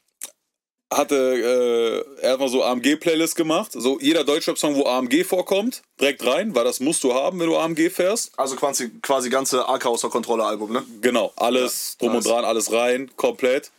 [0.91, 3.71] hatte äh, er hat mal so AMG-Playlist gemacht.
[3.73, 7.57] So jeder Deutschrap-Song, wo AMG vorkommt, direkt rein, weil das musst du haben, wenn du
[7.57, 8.31] AMG fährst.
[8.37, 10.83] Also quasi, quasi ganze AK außer Kontrolle Album, ne?
[11.01, 12.25] Genau, alles drum nice.
[12.25, 13.71] und dran, alles rein, komplett.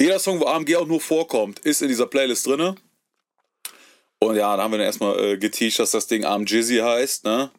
[0.00, 2.76] Jeder Song, wo AMG auch nur vorkommt, ist in dieser Playlist drinne.
[4.18, 7.50] Und ja, da haben wir dann erstmal äh, geteacht, dass das Ding AMGizzy heißt, ne?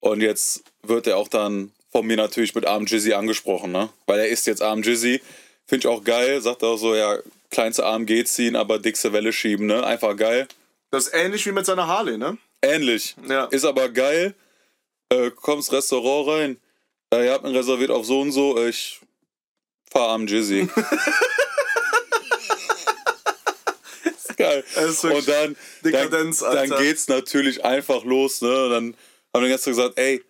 [0.00, 3.88] Und jetzt wird er auch dann von mir natürlich mit AMGizzy angesprochen, ne?
[4.06, 5.20] Weil er ist jetzt AMGizzy.
[5.66, 6.40] Finde ich auch geil.
[6.42, 7.18] Sagt auch so, ja,
[7.56, 9.82] kleinste AMG ziehen, aber dickste Welle schieben, ne?
[9.82, 10.46] Einfach geil.
[10.90, 12.36] Das ist ähnlich wie mit seiner Harley, ne?
[12.60, 13.16] Ähnlich.
[13.26, 13.46] Ja.
[13.46, 14.34] Ist aber geil.
[15.08, 16.60] Äh, kommst Restaurant rein.
[17.10, 18.62] Äh, ihr habt einen reserviert auf so und so.
[18.62, 19.00] Ich
[19.90, 20.68] fahr am Jizzy.
[24.04, 24.62] ist geil.
[24.76, 28.42] Und dann, Dekadenz, dann, dann geht's natürlich einfach los.
[28.42, 28.64] Ne?
[28.64, 28.94] Und dann
[29.32, 30.22] haben wir gestern gesagt, ey,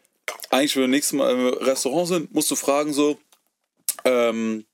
[0.51, 3.19] eigentlich, wenn wir nächstes Mal im Restaurant sind, musst du fragen so,
[4.05, 4.65] ähm,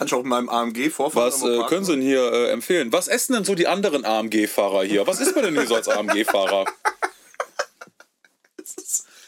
[0.00, 1.30] Kann ich auch mit meinem AMG vorfahren?
[1.30, 2.90] was äh, können Sie denn hier äh, empfehlen?
[2.90, 5.06] Was essen denn so die anderen AMG-Fahrer hier?
[5.06, 6.64] Was ist man denn hier so als AMG-Fahrer?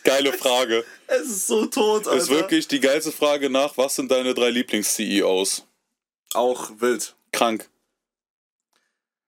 [0.03, 0.83] Geile Frage.
[1.09, 2.17] Es ist so tot, Alter.
[2.19, 5.67] Ist wirklich die geilste Frage nach, was sind deine drei Lieblings-CEOs?
[6.33, 7.17] Auch wild.
[7.33, 7.69] Krank.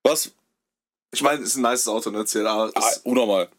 [0.02, 0.32] Was?
[1.12, 2.24] Ich meine, ist ein nices Auto, ne?
[2.24, 3.50] CLA ist, Ah, unnormal.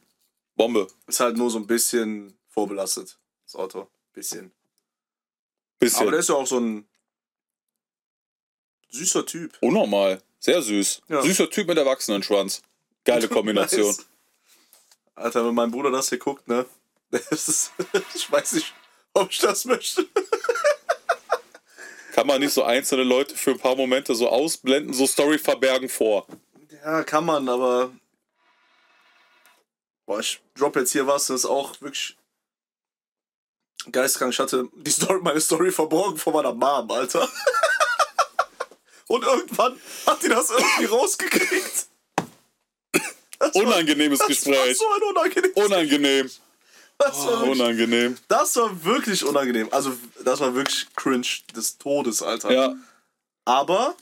[0.55, 0.87] Bombe.
[1.05, 3.87] ist halt nur so ein bisschen vorbelastet, das Auto.
[4.11, 4.51] Bisschen.
[5.77, 6.01] Bisschen.
[6.01, 6.87] Aber der ist ja auch so ein
[8.95, 9.57] süßer Typ.
[9.61, 10.21] unnormal.
[10.39, 11.01] Sehr süß.
[11.09, 11.21] Ja.
[11.21, 12.61] Süßer Typ mit Erwachsenenschwanz.
[13.03, 13.87] Geile Kombination.
[13.87, 14.05] Nice.
[15.15, 16.65] Alter, wenn mein Bruder das hier guckt, ne?
[17.11, 17.71] Das ist,
[18.15, 18.73] ich weiß nicht,
[19.13, 20.05] ob ich das möchte.
[22.13, 25.87] Kann man nicht so einzelne Leute für ein paar Momente so ausblenden, so Story verbergen
[25.87, 26.25] vor.
[26.83, 27.91] Ja, kann man, aber.
[30.05, 32.15] Boah, ich drop jetzt hier was, das ist auch wirklich.
[33.91, 34.33] Geistkrank.
[34.33, 37.29] Ich hatte die Story, meine Story verborgen vor meiner Mom, Alter.
[39.07, 41.87] Und irgendwann hat die das irgendwie rausgekriegt.
[43.39, 44.55] Das war- Unangenehmes das Gespräch.
[44.57, 46.29] War so ein unangenehmes Unangenehm.
[46.97, 48.17] das, war wirklich, unangenehm.
[48.27, 49.67] das war wirklich unangenehm.
[49.71, 49.93] Also,
[50.23, 52.51] das war wirklich cringe des Todes, Alter.
[52.51, 52.75] Ja.
[53.43, 53.95] Aber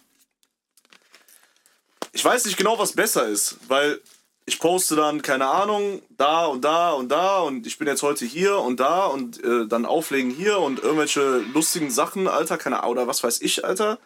[2.13, 3.99] ich weiß nicht genau, was besser ist, weil
[4.45, 8.25] ich poste dann, keine Ahnung, da und da und da und ich bin jetzt heute
[8.25, 12.91] hier und da und äh, dann auflegen hier und irgendwelche lustigen Sachen, Alter, keine Ahnung,
[12.91, 13.99] oder was weiß ich, Alter.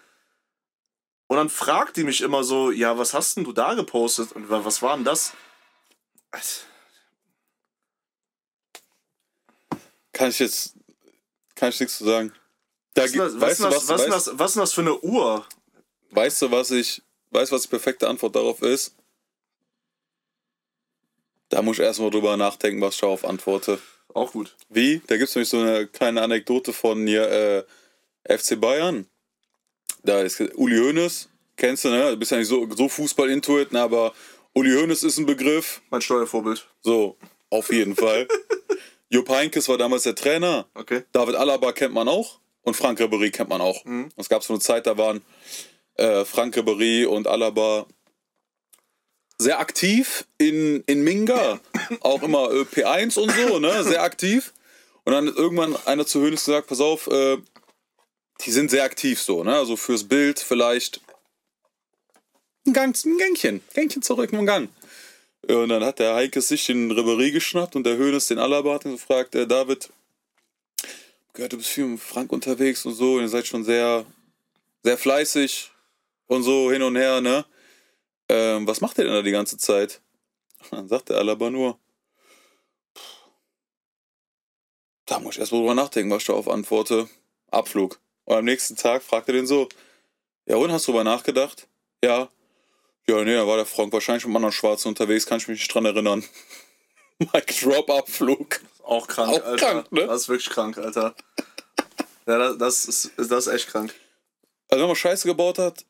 [1.27, 4.49] Und dann fragt die mich immer so, ja, was hast denn du da gepostet und
[4.49, 5.33] wa- was war denn das?
[10.13, 10.73] Kann ich jetzt.
[11.55, 12.33] Kann ich nichts zu sagen.
[12.93, 14.39] Da, Was ist denn das, was, weißt, du, was, das, was, ist denn weißt, das,
[14.39, 15.45] was ist denn das für eine Uhr?
[16.11, 17.01] weißt du, was ich
[17.31, 18.95] weißt du, was die perfekte Antwort darauf ist?
[21.49, 23.79] Da muss ich erstmal drüber nachdenken, was ich darauf antworte.
[24.13, 24.55] Auch gut.
[24.69, 25.01] Wie?
[25.07, 27.29] Da gibt es nämlich so eine kleine Anekdote von hier,
[28.25, 29.07] äh, FC Bayern.
[30.07, 31.27] Da ist Uli Hoeneß,
[31.57, 32.11] kennst du, ne?
[32.11, 33.81] Du bist ja nicht so, so Fußball-Intuit, ne?
[33.81, 34.13] aber
[34.53, 35.81] Uli Hoeneß ist ein Begriff.
[35.89, 36.65] Mein Steuervorbild.
[36.81, 37.17] So,
[37.49, 38.25] auf jeden Fall.
[39.09, 40.65] Jupp Heynckes war damals der Trainer.
[40.75, 41.03] Okay.
[41.11, 42.39] David Alaba kennt man auch.
[42.61, 43.83] Und Frank Ribéry kennt man auch.
[43.83, 44.07] Mhm.
[44.15, 45.21] Es gab so eine Zeit, da waren
[45.95, 47.85] äh, Frank Ribéry und Alaba
[49.37, 51.59] sehr aktiv in, in Minga.
[51.99, 53.83] auch immer äh, P1 und so, ne?
[53.83, 54.53] Sehr aktiv.
[55.03, 57.37] Und dann hat irgendwann einer zu Hönes gesagt, pass auf, äh,
[58.41, 59.55] die sind sehr aktiv so, ne?
[59.55, 61.01] Also fürs Bild vielleicht
[62.65, 63.63] ein, Gang, ein Gängchen.
[63.73, 64.69] Gängchen zurück, nur ein Gang.
[65.47, 68.85] Und dann hat der Heikes sich den Ribéry geschnappt und der Hönes den Alaba hat
[68.85, 69.89] und gefragt, äh, David,
[71.33, 74.05] gehört, du bist viel mit Frank unterwegs und so, und ihr seid schon sehr,
[74.83, 75.71] sehr fleißig
[76.27, 77.45] und so hin und her, ne?
[78.27, 80.01] Ähm, was macht ihr denn da die ganze Zeit?
[80.71, 81.79] Dann sagt der Alaba nur,
[82.97, 83.03] "Pff,
[85.05, 87.07] da muss ich erst mal drüber nachdenken, was ich darauf antworte.
[87.49, 88.01] Abflug.
[88.27, 89.69] Und am nächsten Tag fragt er den so,
[90.45, 91.67] ja und, hast du drüber nachgedacht?
[92.03, 92.27] Ja.
[93.07, 95.59] Ja, nee, da war der Frank wahrscheinlich mit einem anderen Schwarzen unterwegs, kann ich mich
[95.61, 96.25] nicht dran erinnern.
[97.19, 98.59] Mike Drop Abflug.
[98.83, 99.65] Auch krank, Auch Alter.
[99.65, 100.07] krank, ne?
[100.07, 101.15] Das ist wirklich krank, Alter.
[102.27, 103.95] Ja, das, das, ist, das ist echt krank.
[104.67, 105.85] Also wenn man Scheiße gebaut hat,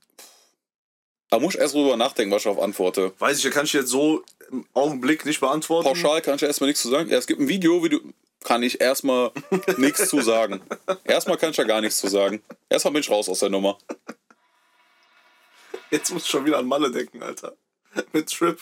[1.32, 3.14] da muss ich erst drüber nachdenken, was ich darauf antworte.
[3.18, 5.88] Weiß ich, da kann ich jetzt so im Augenblick nicht beantworten.
[5.88, 7.10] Pauschal kann ich erstmal nichts zu sagen.
[7.10, 8.00] Ja, es gibt ein Video, wie du.
[8.44, 9.32] Kann ich erstmal
[9.78, 10.62] nichts zu sagen.
[11.04, 12.42] Erstmal kann ich da gar nichts zu sagen.
[12.70, 13.78] Erstmal bin ich raus aus der Nummer.
[15.90, 17.56] Jetzt muss ich schon wieder an Malle denken, Alter.
[18.14, 18.62] Mit Trip.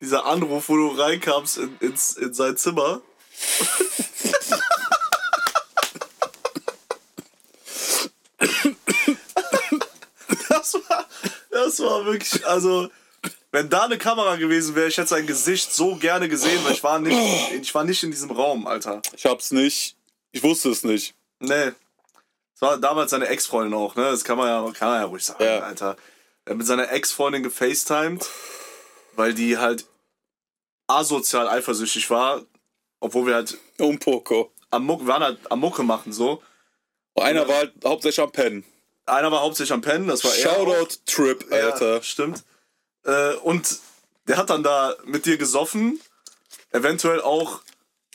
[0.00, 3.00] Dieser Anruf, wo du reinkamst in, ins, in sein Zimmer.
[10.48, 11.06] das, war,
[11.50, 12.90] das war wirklich, also,
[13.56, 16.82] wenn da eine Kamera gewesen wäre, ich hätte sein Gesicht so gerne gesehen, weil ich
[16.82, 19.00] war nicht, ich war nicht in diesem Raum, Alter.
[19.16, 19.96] Ich hab's nicht.
[20.32, 21.14] Ich wusste es nicht.
[21.40, 21.72] Nee.
[22.52, 24.04] Das war damals seine Ex-Freundin auch, ne?
[24.10, 25.60] Das kann man ja, kann man ja ruhig sagen, Ja.
[25.60, 25.96] Alter.
[26.44, 28.28] Er hat mit seiner Ex-Freundin gefacetimed,
[29.14, 29.86] weil die halt
[30.86, 32.42] asozial eifersüchtig war,
[33.00, 34.52] obwohl wir halt Um Poco.
[34.70, 36.42] am Muck, wir waren halt am Mucke machen so.
[37.14, 38.64] Und einer war halt hauptsächlich am Pennen.
[39.06, 40.42] Einer war hauptsächlich am Pennen, das war er.
[40.54, 42.02] Shoutout Trip, Ja, Alter.
[42.02, 42.44] stimmt.
[43.06, 43.78] Äh, und
[44.26, 46.00] der hat dann da mit dir gesoffen,
[46.70, 47.62] eventuell auch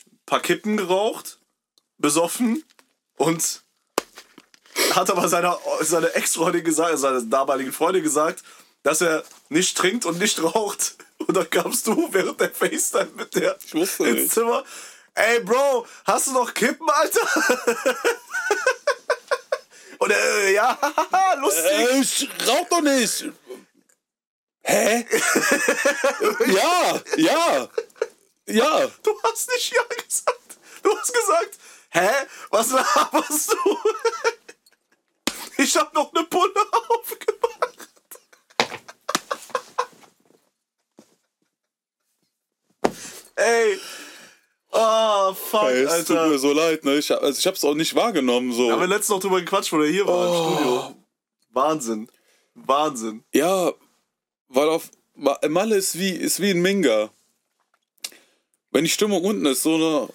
[0.06, 1.38] ein paar Kippen geraucht,
[1.98, 2.64] besoffen
[3.16, 3.62] und
[4.94, 8.42] hat aber seiner, seiner Ex-Freundin gesagt, seiner damaligen Freundin gesagt,
[8.82, 10.96] dass er nicht trinkt und nicht raucht.
[11.18, 14.32] Und dann kamst du während der FaceTime mit der ins nicht.
[14.32, 14.64] Zimmer.
[15.14, 17.20] Ey, Bro, hast du noch Kippen, Alter?
[19.98, 20.78] und er, äh, ja,
[21.40, 21.64] lustig.
[21.64, 23.30] Äh, ich rauch doch nicht.
[24.64, 25.04] Hä?
[26.46, 27.68] ja, ja,
[28.46, 28.86] ja.
[29.02, 30.58] Du hast nicht Ja gesagt.
[30.82, 31.58] Du hast gesagt,
[31.90, 32.10] hä?
[32.50, 33.78] Was laberst du?
[35.58, 36.52] Ich hab noch eine Pulle
[36.88, 37.88] aufgemacht.
[43.36, 43.78] Ey.
[44.72, 46.38] Ah, fuck, Ey, es tut mir Alter.
[46.38, 46.96] so leid, ne?
[46.96, 48.66] Ich, hab- also ich hab's auch nicht wahrgenommen, so.
[48.68, 50.48] Wir haben letztens noch drüber gequatscht, wo der hier war Oh.
[50.48, 50.94] im Studio.
[51.50, 52.10] Wahnsinn.
[52.54, 53.24] Wahnsinn.
[53.34, 53.72] Ja,
[54.52, 57.10] weil auf Ma- Malle ist wie, ist wie ein Minga.
[58.70, 60.08] Wenn die Stimmung unten ist, so eine,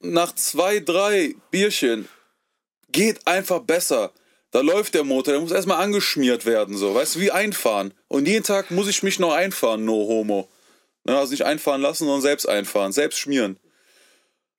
[0.00, 2.08] nach zwei, drei Bierchen,
[2.90, 4.12] geht einfach besser.
[4.50, 7.92] Da läuft der Motor, der muss erstmal angeschmiert werden, so, weißt du, wie einfahren.
[8.08, 10.48] Und jeden Tag muss ich mich noch einfahren, no homo.
[11.04, 13.58] Ne, also nicht einfahren lassen, sondern selbst einfahren, selbst schmieren.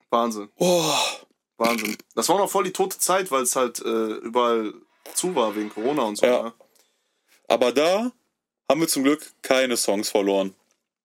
[0.10, 0.50] Wahnsinn.
[0.58, 0.94] Oh,
[1.58, 1.98] Wahnsinn.
[2.14, 4.74] Das war noch voll die tote Zeit, weil es halt äh, überall
[5.14, 6.26] zu war wegen Corona und so.
[6.26, 6.44] Ja.
[6.44, 6.54] Ne?
[7.48, 8.12] aber da
[8.70, 10.56] haben wir zum Glück keine Songs verloren.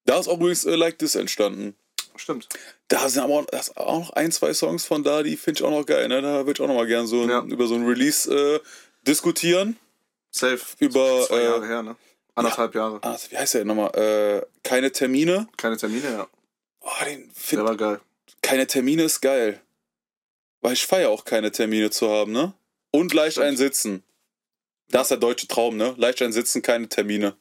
[0.07, 1.77] Da ist auch übrigens äh, Like This entstanden.
[2.17, 2.49] Stimmt.
[2.89, 5.61] Da sind aber auch, da ist auch noch ein, zwei Songs von da, die finde
[5.61, 6.09] ich auch noch geil.
[6.09, 6.21] Ne?
[6.21, 7.43] Da würde ich auch noch mal gern so ein, Ja.
[7.45, 8.61] über so ein Release äh,
[9.07, 9.77] diskutieren.
[10.31, 10.61] Safe.
[10.79, 11.97] Über, Zwei äh, Jahre her, ne?
[12.35, 12.99] Anderthalb Jahre.
[13.03, 13.91] Ah, wie heißt der nochmal?
[13.97, 15.49] Äh, keine Termine.
[15.57, 16.29] Keine Termine, ja.
[16.81, 18.01] Oh, den Der find, war geil.
[18.43, 19.61] keine Termine ist geil.
[20.63, 22.53] Weil ich feiere auch keine Termine zu haben, ne?
[22.93, 23.47] Und leicht Stimmt.
[23.49, 24.03] ein Sitzen.
[24.89, 25.95] Das ist der deutsche Traum, ne?
[25.97, 27.37] Leicht ein Sitzen, keine Termine.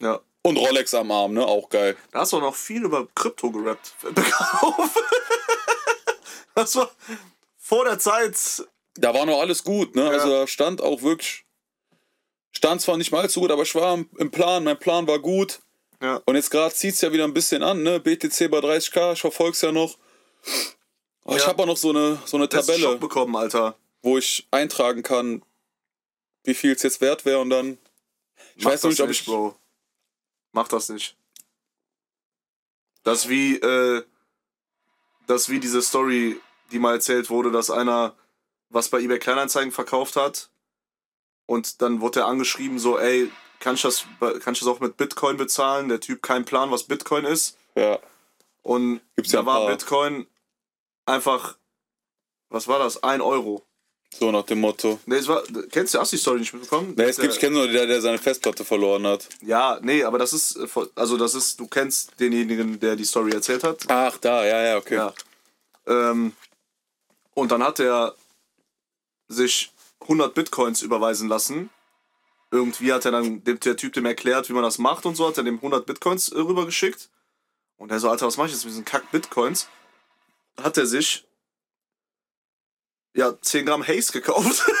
[0.00, 0.20] Ja.
[0.42, 1.46] Und Rolex am Arm, ne?
[1.46, 1.96] Auch geil.
[2.12, 3.94] Da hast du noch viel über Krypto gerappt.
[6.54, 6.90] Das war
[7.58, 8.36] vor der Zeit.
[8.94, 10.04] Da war noch alles gut, ne?
[10.04, 10.10] Ja.
[10.10, 11.44] Also da stand auch wirklich.
[12.52, 14.62] Stand zwar nicht mal allzu gut, aber ich war im Plan.
[14.62, 15.60] Mein Plan war gut.
[16.00, 16.20] Ja.
[16.26, 17.98] Und jetzt gerade zieht es ja wieder ein bisschen an, ne?
[17.98, 19.96] BTC bei 30k, ich verfolg's ja noch.
[21.24, 21.48] Oh, Ich Ja.
[21.48, 23.76] habe auch noch so eine, so eine einen Tabelle, bekommen, Alter.
[24.02, 25.42] wo ich eintragen kann,
[26.44, 27.78] wie viel es jetzt wert wäre und dann.
[28.54, 29.24] Ich Mach weiß noch das nicht, ob ich.
[29.24, 29.56] Bro.
[30.54, 31.16] Mach das nicht.
[33.02, 34.02] Das wie, äh,
[35.26, 36.40] das wie diese Story,
[36.72, 38.14] die mal erzählt wurde, dass einer
[38.70, 40.50] was bei eBay Kleinanzeigen verkauft hat
[41.46, 43.30] und dann wurde er angeschrieben so, ey,
[43.60, 45.88] kann ich das, kann ich das auch mit Bitcoin bezahlen?
[45.88, 47.56] Der Typ kein Plan, was Bitcoin ist.
[47.74, 47.98] Ja.
[48.62, 49.68] Und Gibt's ja da war.
[49.68, 50.26] Bitcoin
[51.06, 51.56] einfach,
[52.48, 53.02] was war das?
[53.02, 53.64] Ein Euro.
[54.18, 55.00] So nach dem Motto.
[55.06, 56.94] Nee, es war, kennst du, hast die Story nicht mitbekommen?
[56.96, 59.28] Nee, es gibt, ich kenne nur der, der seine Festplatte verloren hat.
[59.42, 60.58] Ja, nee, aber das ist,
[60.94, 63.84] also das ist, du kennst denjenigen, der die Story erzählt hat.
[63.88, 64.96] Ach, da, ja, ja, okay.
[64.96, 65.14] Ja.
[65.86, 66.32] Ähm,
[67.34, 68.14] und dann hat er
[69.28, 71.70] sich 100 Bitcoins überweisen lassen.
[72.50, 75.26] Irgendwie hat er dann dem, der Typ dem erklärt, wie man das macht und so,
[75.26, 77.10] hat er dem 100 Bitcoins äh, rübergeschickt.
[77.76, 79.68] Und er so, Alter, was mach ich jetzt mit diesen kack Bitcoins?
[80.62, 81.23] Hat er sich
[83.14, 84.64] ja 10 Gramm Haze gekauft.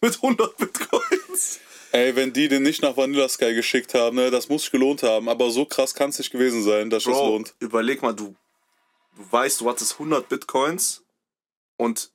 [0.00, 1.60] mit 100 Bitcoins.
[1.92, 5.02] Ey, wenn die den nicht nach Vanilla Sky geschickt haben, ne, das muss sich gelohnt
[5.02, 5.28] haben.
[5.28, 7.54] Aber so krass kann es nicht gewesen sein, dass Bro, lohnt.
[7.58, 8.34] überleg mal, du,
[9.16, 11.04] du weißt, du hattest 100 Bitcoins
[11.76, 12.10] und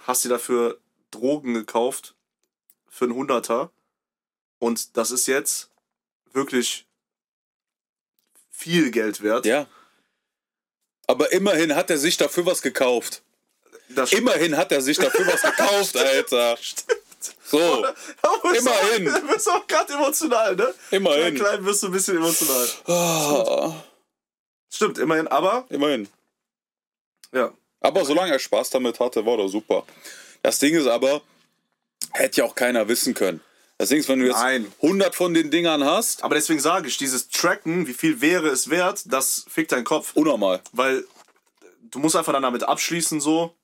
[0.00, 0.78] hast dir dafür
[1.10, 2.16] Drogen gekauft
[2.88, 3.70] für einen Hunderter
[4.58, 5.70] und das ist jetzt
[6.32, 6.86] wirklich
[8.50, 9.46] viel Geld wert.
[9.46, 9.66] Ja.
[11.08, 13.22] Aber immerhin hat er sich dafür was gekauft.
[13.88, 16.56] das Immerhin hat er sich dafür was gekauft, Alter.
[17.44, 17.58] So,
[18.56, 19.06] Immerhin.
[19.06, 20.72] Du bist auch gerade emotional, ne?
[20.92, 21.34] Immerhin.
[21.34, 22.68] Klein, klein wirst du ein bisschen emotional.
[22.86, 23.72] ah,
[24.70, 26.08] Stimmt, immerhin, aber immerhin.
[27.32, 29.84] ja, Aber solange er Spaß damit hatte, war doch super.
[30.42, 31.22] Das Ding ist aber,
[32.12, 33.40] hätte ja auch keiner wissen können.
[33.78, 34.72] Das Ding ist, wenn du jetzt Nein.
[34.82, 38.70] 100 von den Dingern hast, aber deswegen sage ich, dieses Tracken, wie viel wäre es
[38.70, 40.14] wert, das fickt deinen Kopf.
[40.14, 40.60] unnormal.
[40.72, 41.04] Weil
[41.90, 43.54] du musst einfach dann damit abschließen, so.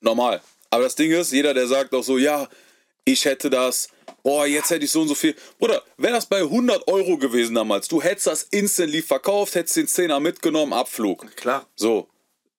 [0.00, 0.42] Normal.
[0.68, 2.48] Aber das Ding ist, jeder, der sagt auch so, ja,
[3.04, 3.88] ich hätte das,
[4.22, 5.34] boah, jetzt hätte ich so und so viel.
[5.58, 9.86] Bruder, wäre das bei 100 Euro gewesen damals, du hättest das instantly verkauft, hättest den
[9.86, 11.34] 10er mitgenommen, Abflug.
[11.36, 11.66] Klar.
[11.76, 12.08] So,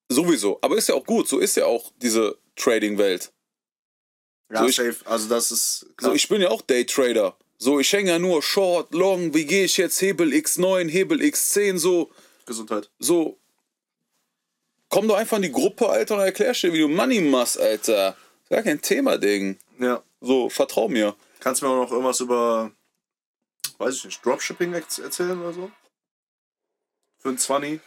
[0.09, 0.57] sowieso.
[0.61, 3.32] Aber ist ja auch gut, so ist ja auch diese Trading-Welt.
[4.53, 4.95] Ja, So, ich- safe.
[5.05, 6.11] Also das ist klar.
[6.11, 7.35] So, ich bin ja auch Daytrader.
[7.57, 11.77] So, ich hänge ja nur Short, Long, wie gehe ich jetzt Hebel X9, Hebel X10,
[11.77, 12.11] so,
[12.45, 12.89] Gesundheit.
[12.99, 13.37] so.
[14.89, 18.15] Komm doch einfach in die Gruppe, Alter, und erklärst dir, wie du Money machst, Alter.
[18.43, 19.57] Ist Gar kein Thema, Ding.
[19.79, 20.03] Ja.
[20.21, 21.15] So, vertrau mir.
[21.39, 22.71] Kannst du mir auch noch irgendwas über,
[23.79, 25.71] weiß ich nicht, Dropshipping erzählen oder so?
[27.19, 27.79] Für ein 20?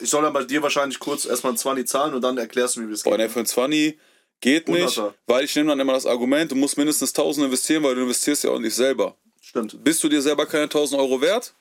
[0.00, 2.80] Ich soll dann bei dir wahrscheinlich kurz erstmal ein 20 zahlen und dann erklärst du
[2.80, 3.20] mir, wie das Boah, geht.
[3.20, 3.98] ne, für ein 20
[4.40, 5.14] geht nicht, Hunderter.
[5.26, 8.44] weil ich nehme dann immer das Argument, du musst mindestens 1000 investieren, weil du investierst
[8.44, 9.14] ja auch nicht selber.
[9.40, 9.82] Stimmt.
[9.82, 11.54] Bist du dir selber keine 1000 Euro wert?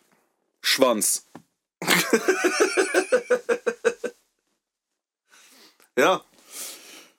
[0.61, 1.25] Schwanz.
[5.97, 6.23] Ja,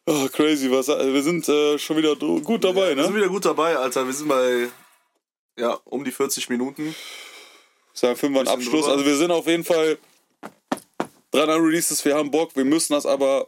[0.06, 3.20] Oh, crazy, was, wir sind äh, schon wieder gut dabei, wir sind ne?
[3.20, 4.04] wieder gut dabei, Alter.
[4.06, 4.68] Wir sind bei,
[5.56, 6.96] ja, um die 40 Minuten.
[7.92, 8.80] Sagen fünf ein Bisschen Abschluss.
[8.86, 8.92] drüber.
[8.94, 9.98] Also wir sind auf jeden Fall
[11.30, 13.46] dran an Releases, wir haben Bock, wir müssen das aber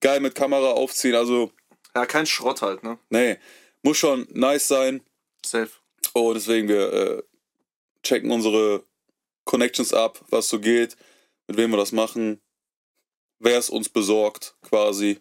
[0.00, 1.14] geil mit Kamera aufziehen.
[1.14, 1.52] Also,
[1.94, 2.98] Ja, kein Schrott halt, ne?
[3.10, 3.38] nee,
[3.82, 5.02] muss schon nice sein.
[5.44, 5.70] Safe.
[6.14, 7.22] Oh, deswegen, wir äh,
[8.02, 8.84] checken unsere
[9.44, 10.96] Connections ab, was so geht,
[11.46, 12.40] mit wem wir das machen,
[13.38, 15.20] wer es uns besorgt, quasi.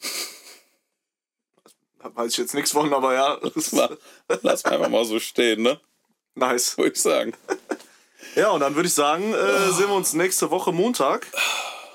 [2.00, 3.40] Weiß ich jetzt nichts von, aber ja.
[3.72, 3.98] Mal-
[4.42, 5.80] Lass mal einfach mal so stehen, ne?
[6.34, 6.78] nice.
[6.78, 7.32] Würde ich sagen.
[8.34, 11.26] Ja, und dann würde ich sagen, äh, sehen wir uns nächste Woche Montag.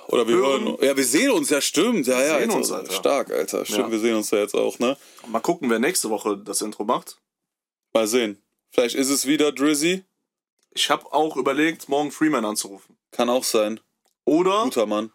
[0.07, 0.65] Oder wir Hören.
[0.65, 0.77] hören.
[0.81, 2.07] Ja, wir sehen uns, ja, stimmt.
[2.07, 2.91] Ja, ja, sehen uns, Alter.
[2.93, 3.65] Stark, Alter.
[3.65, 3.91] Stimmt, Ja.
[3.91, 4.97] wir sehen uns ja jetzt auch, ne?
[5.27, 7.19] Mal gucken, wer nächste Woche das Intro macht.
[7.93, 8.41] Mal sehen.
[8.71, 10.03] Vielleicht ist es wieder Drizzy.
[10.71, 12.97] Ich habe auch überlegt, morgen Freeman anzurufen.
[13.11, 13.79] Kann auch sein.
[14.25, 15.11] Oder Guter Mann.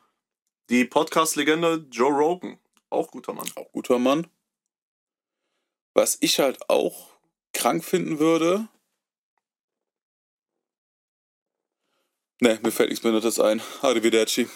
[0.70, 2.58] die Podcast-Legende Joe Rogan.
[2.90, 3.50] Auch guter Mann.
[3.56, 4.26] Auch guter Mann.
[5.94, 7.08] Was ich halt auch
[7.52, 8.68] krank finden würde.
[12.40, 13.60] Ne, mir fällt nichts Behindertes ein.
[13.82, 14.48] Arrivederci.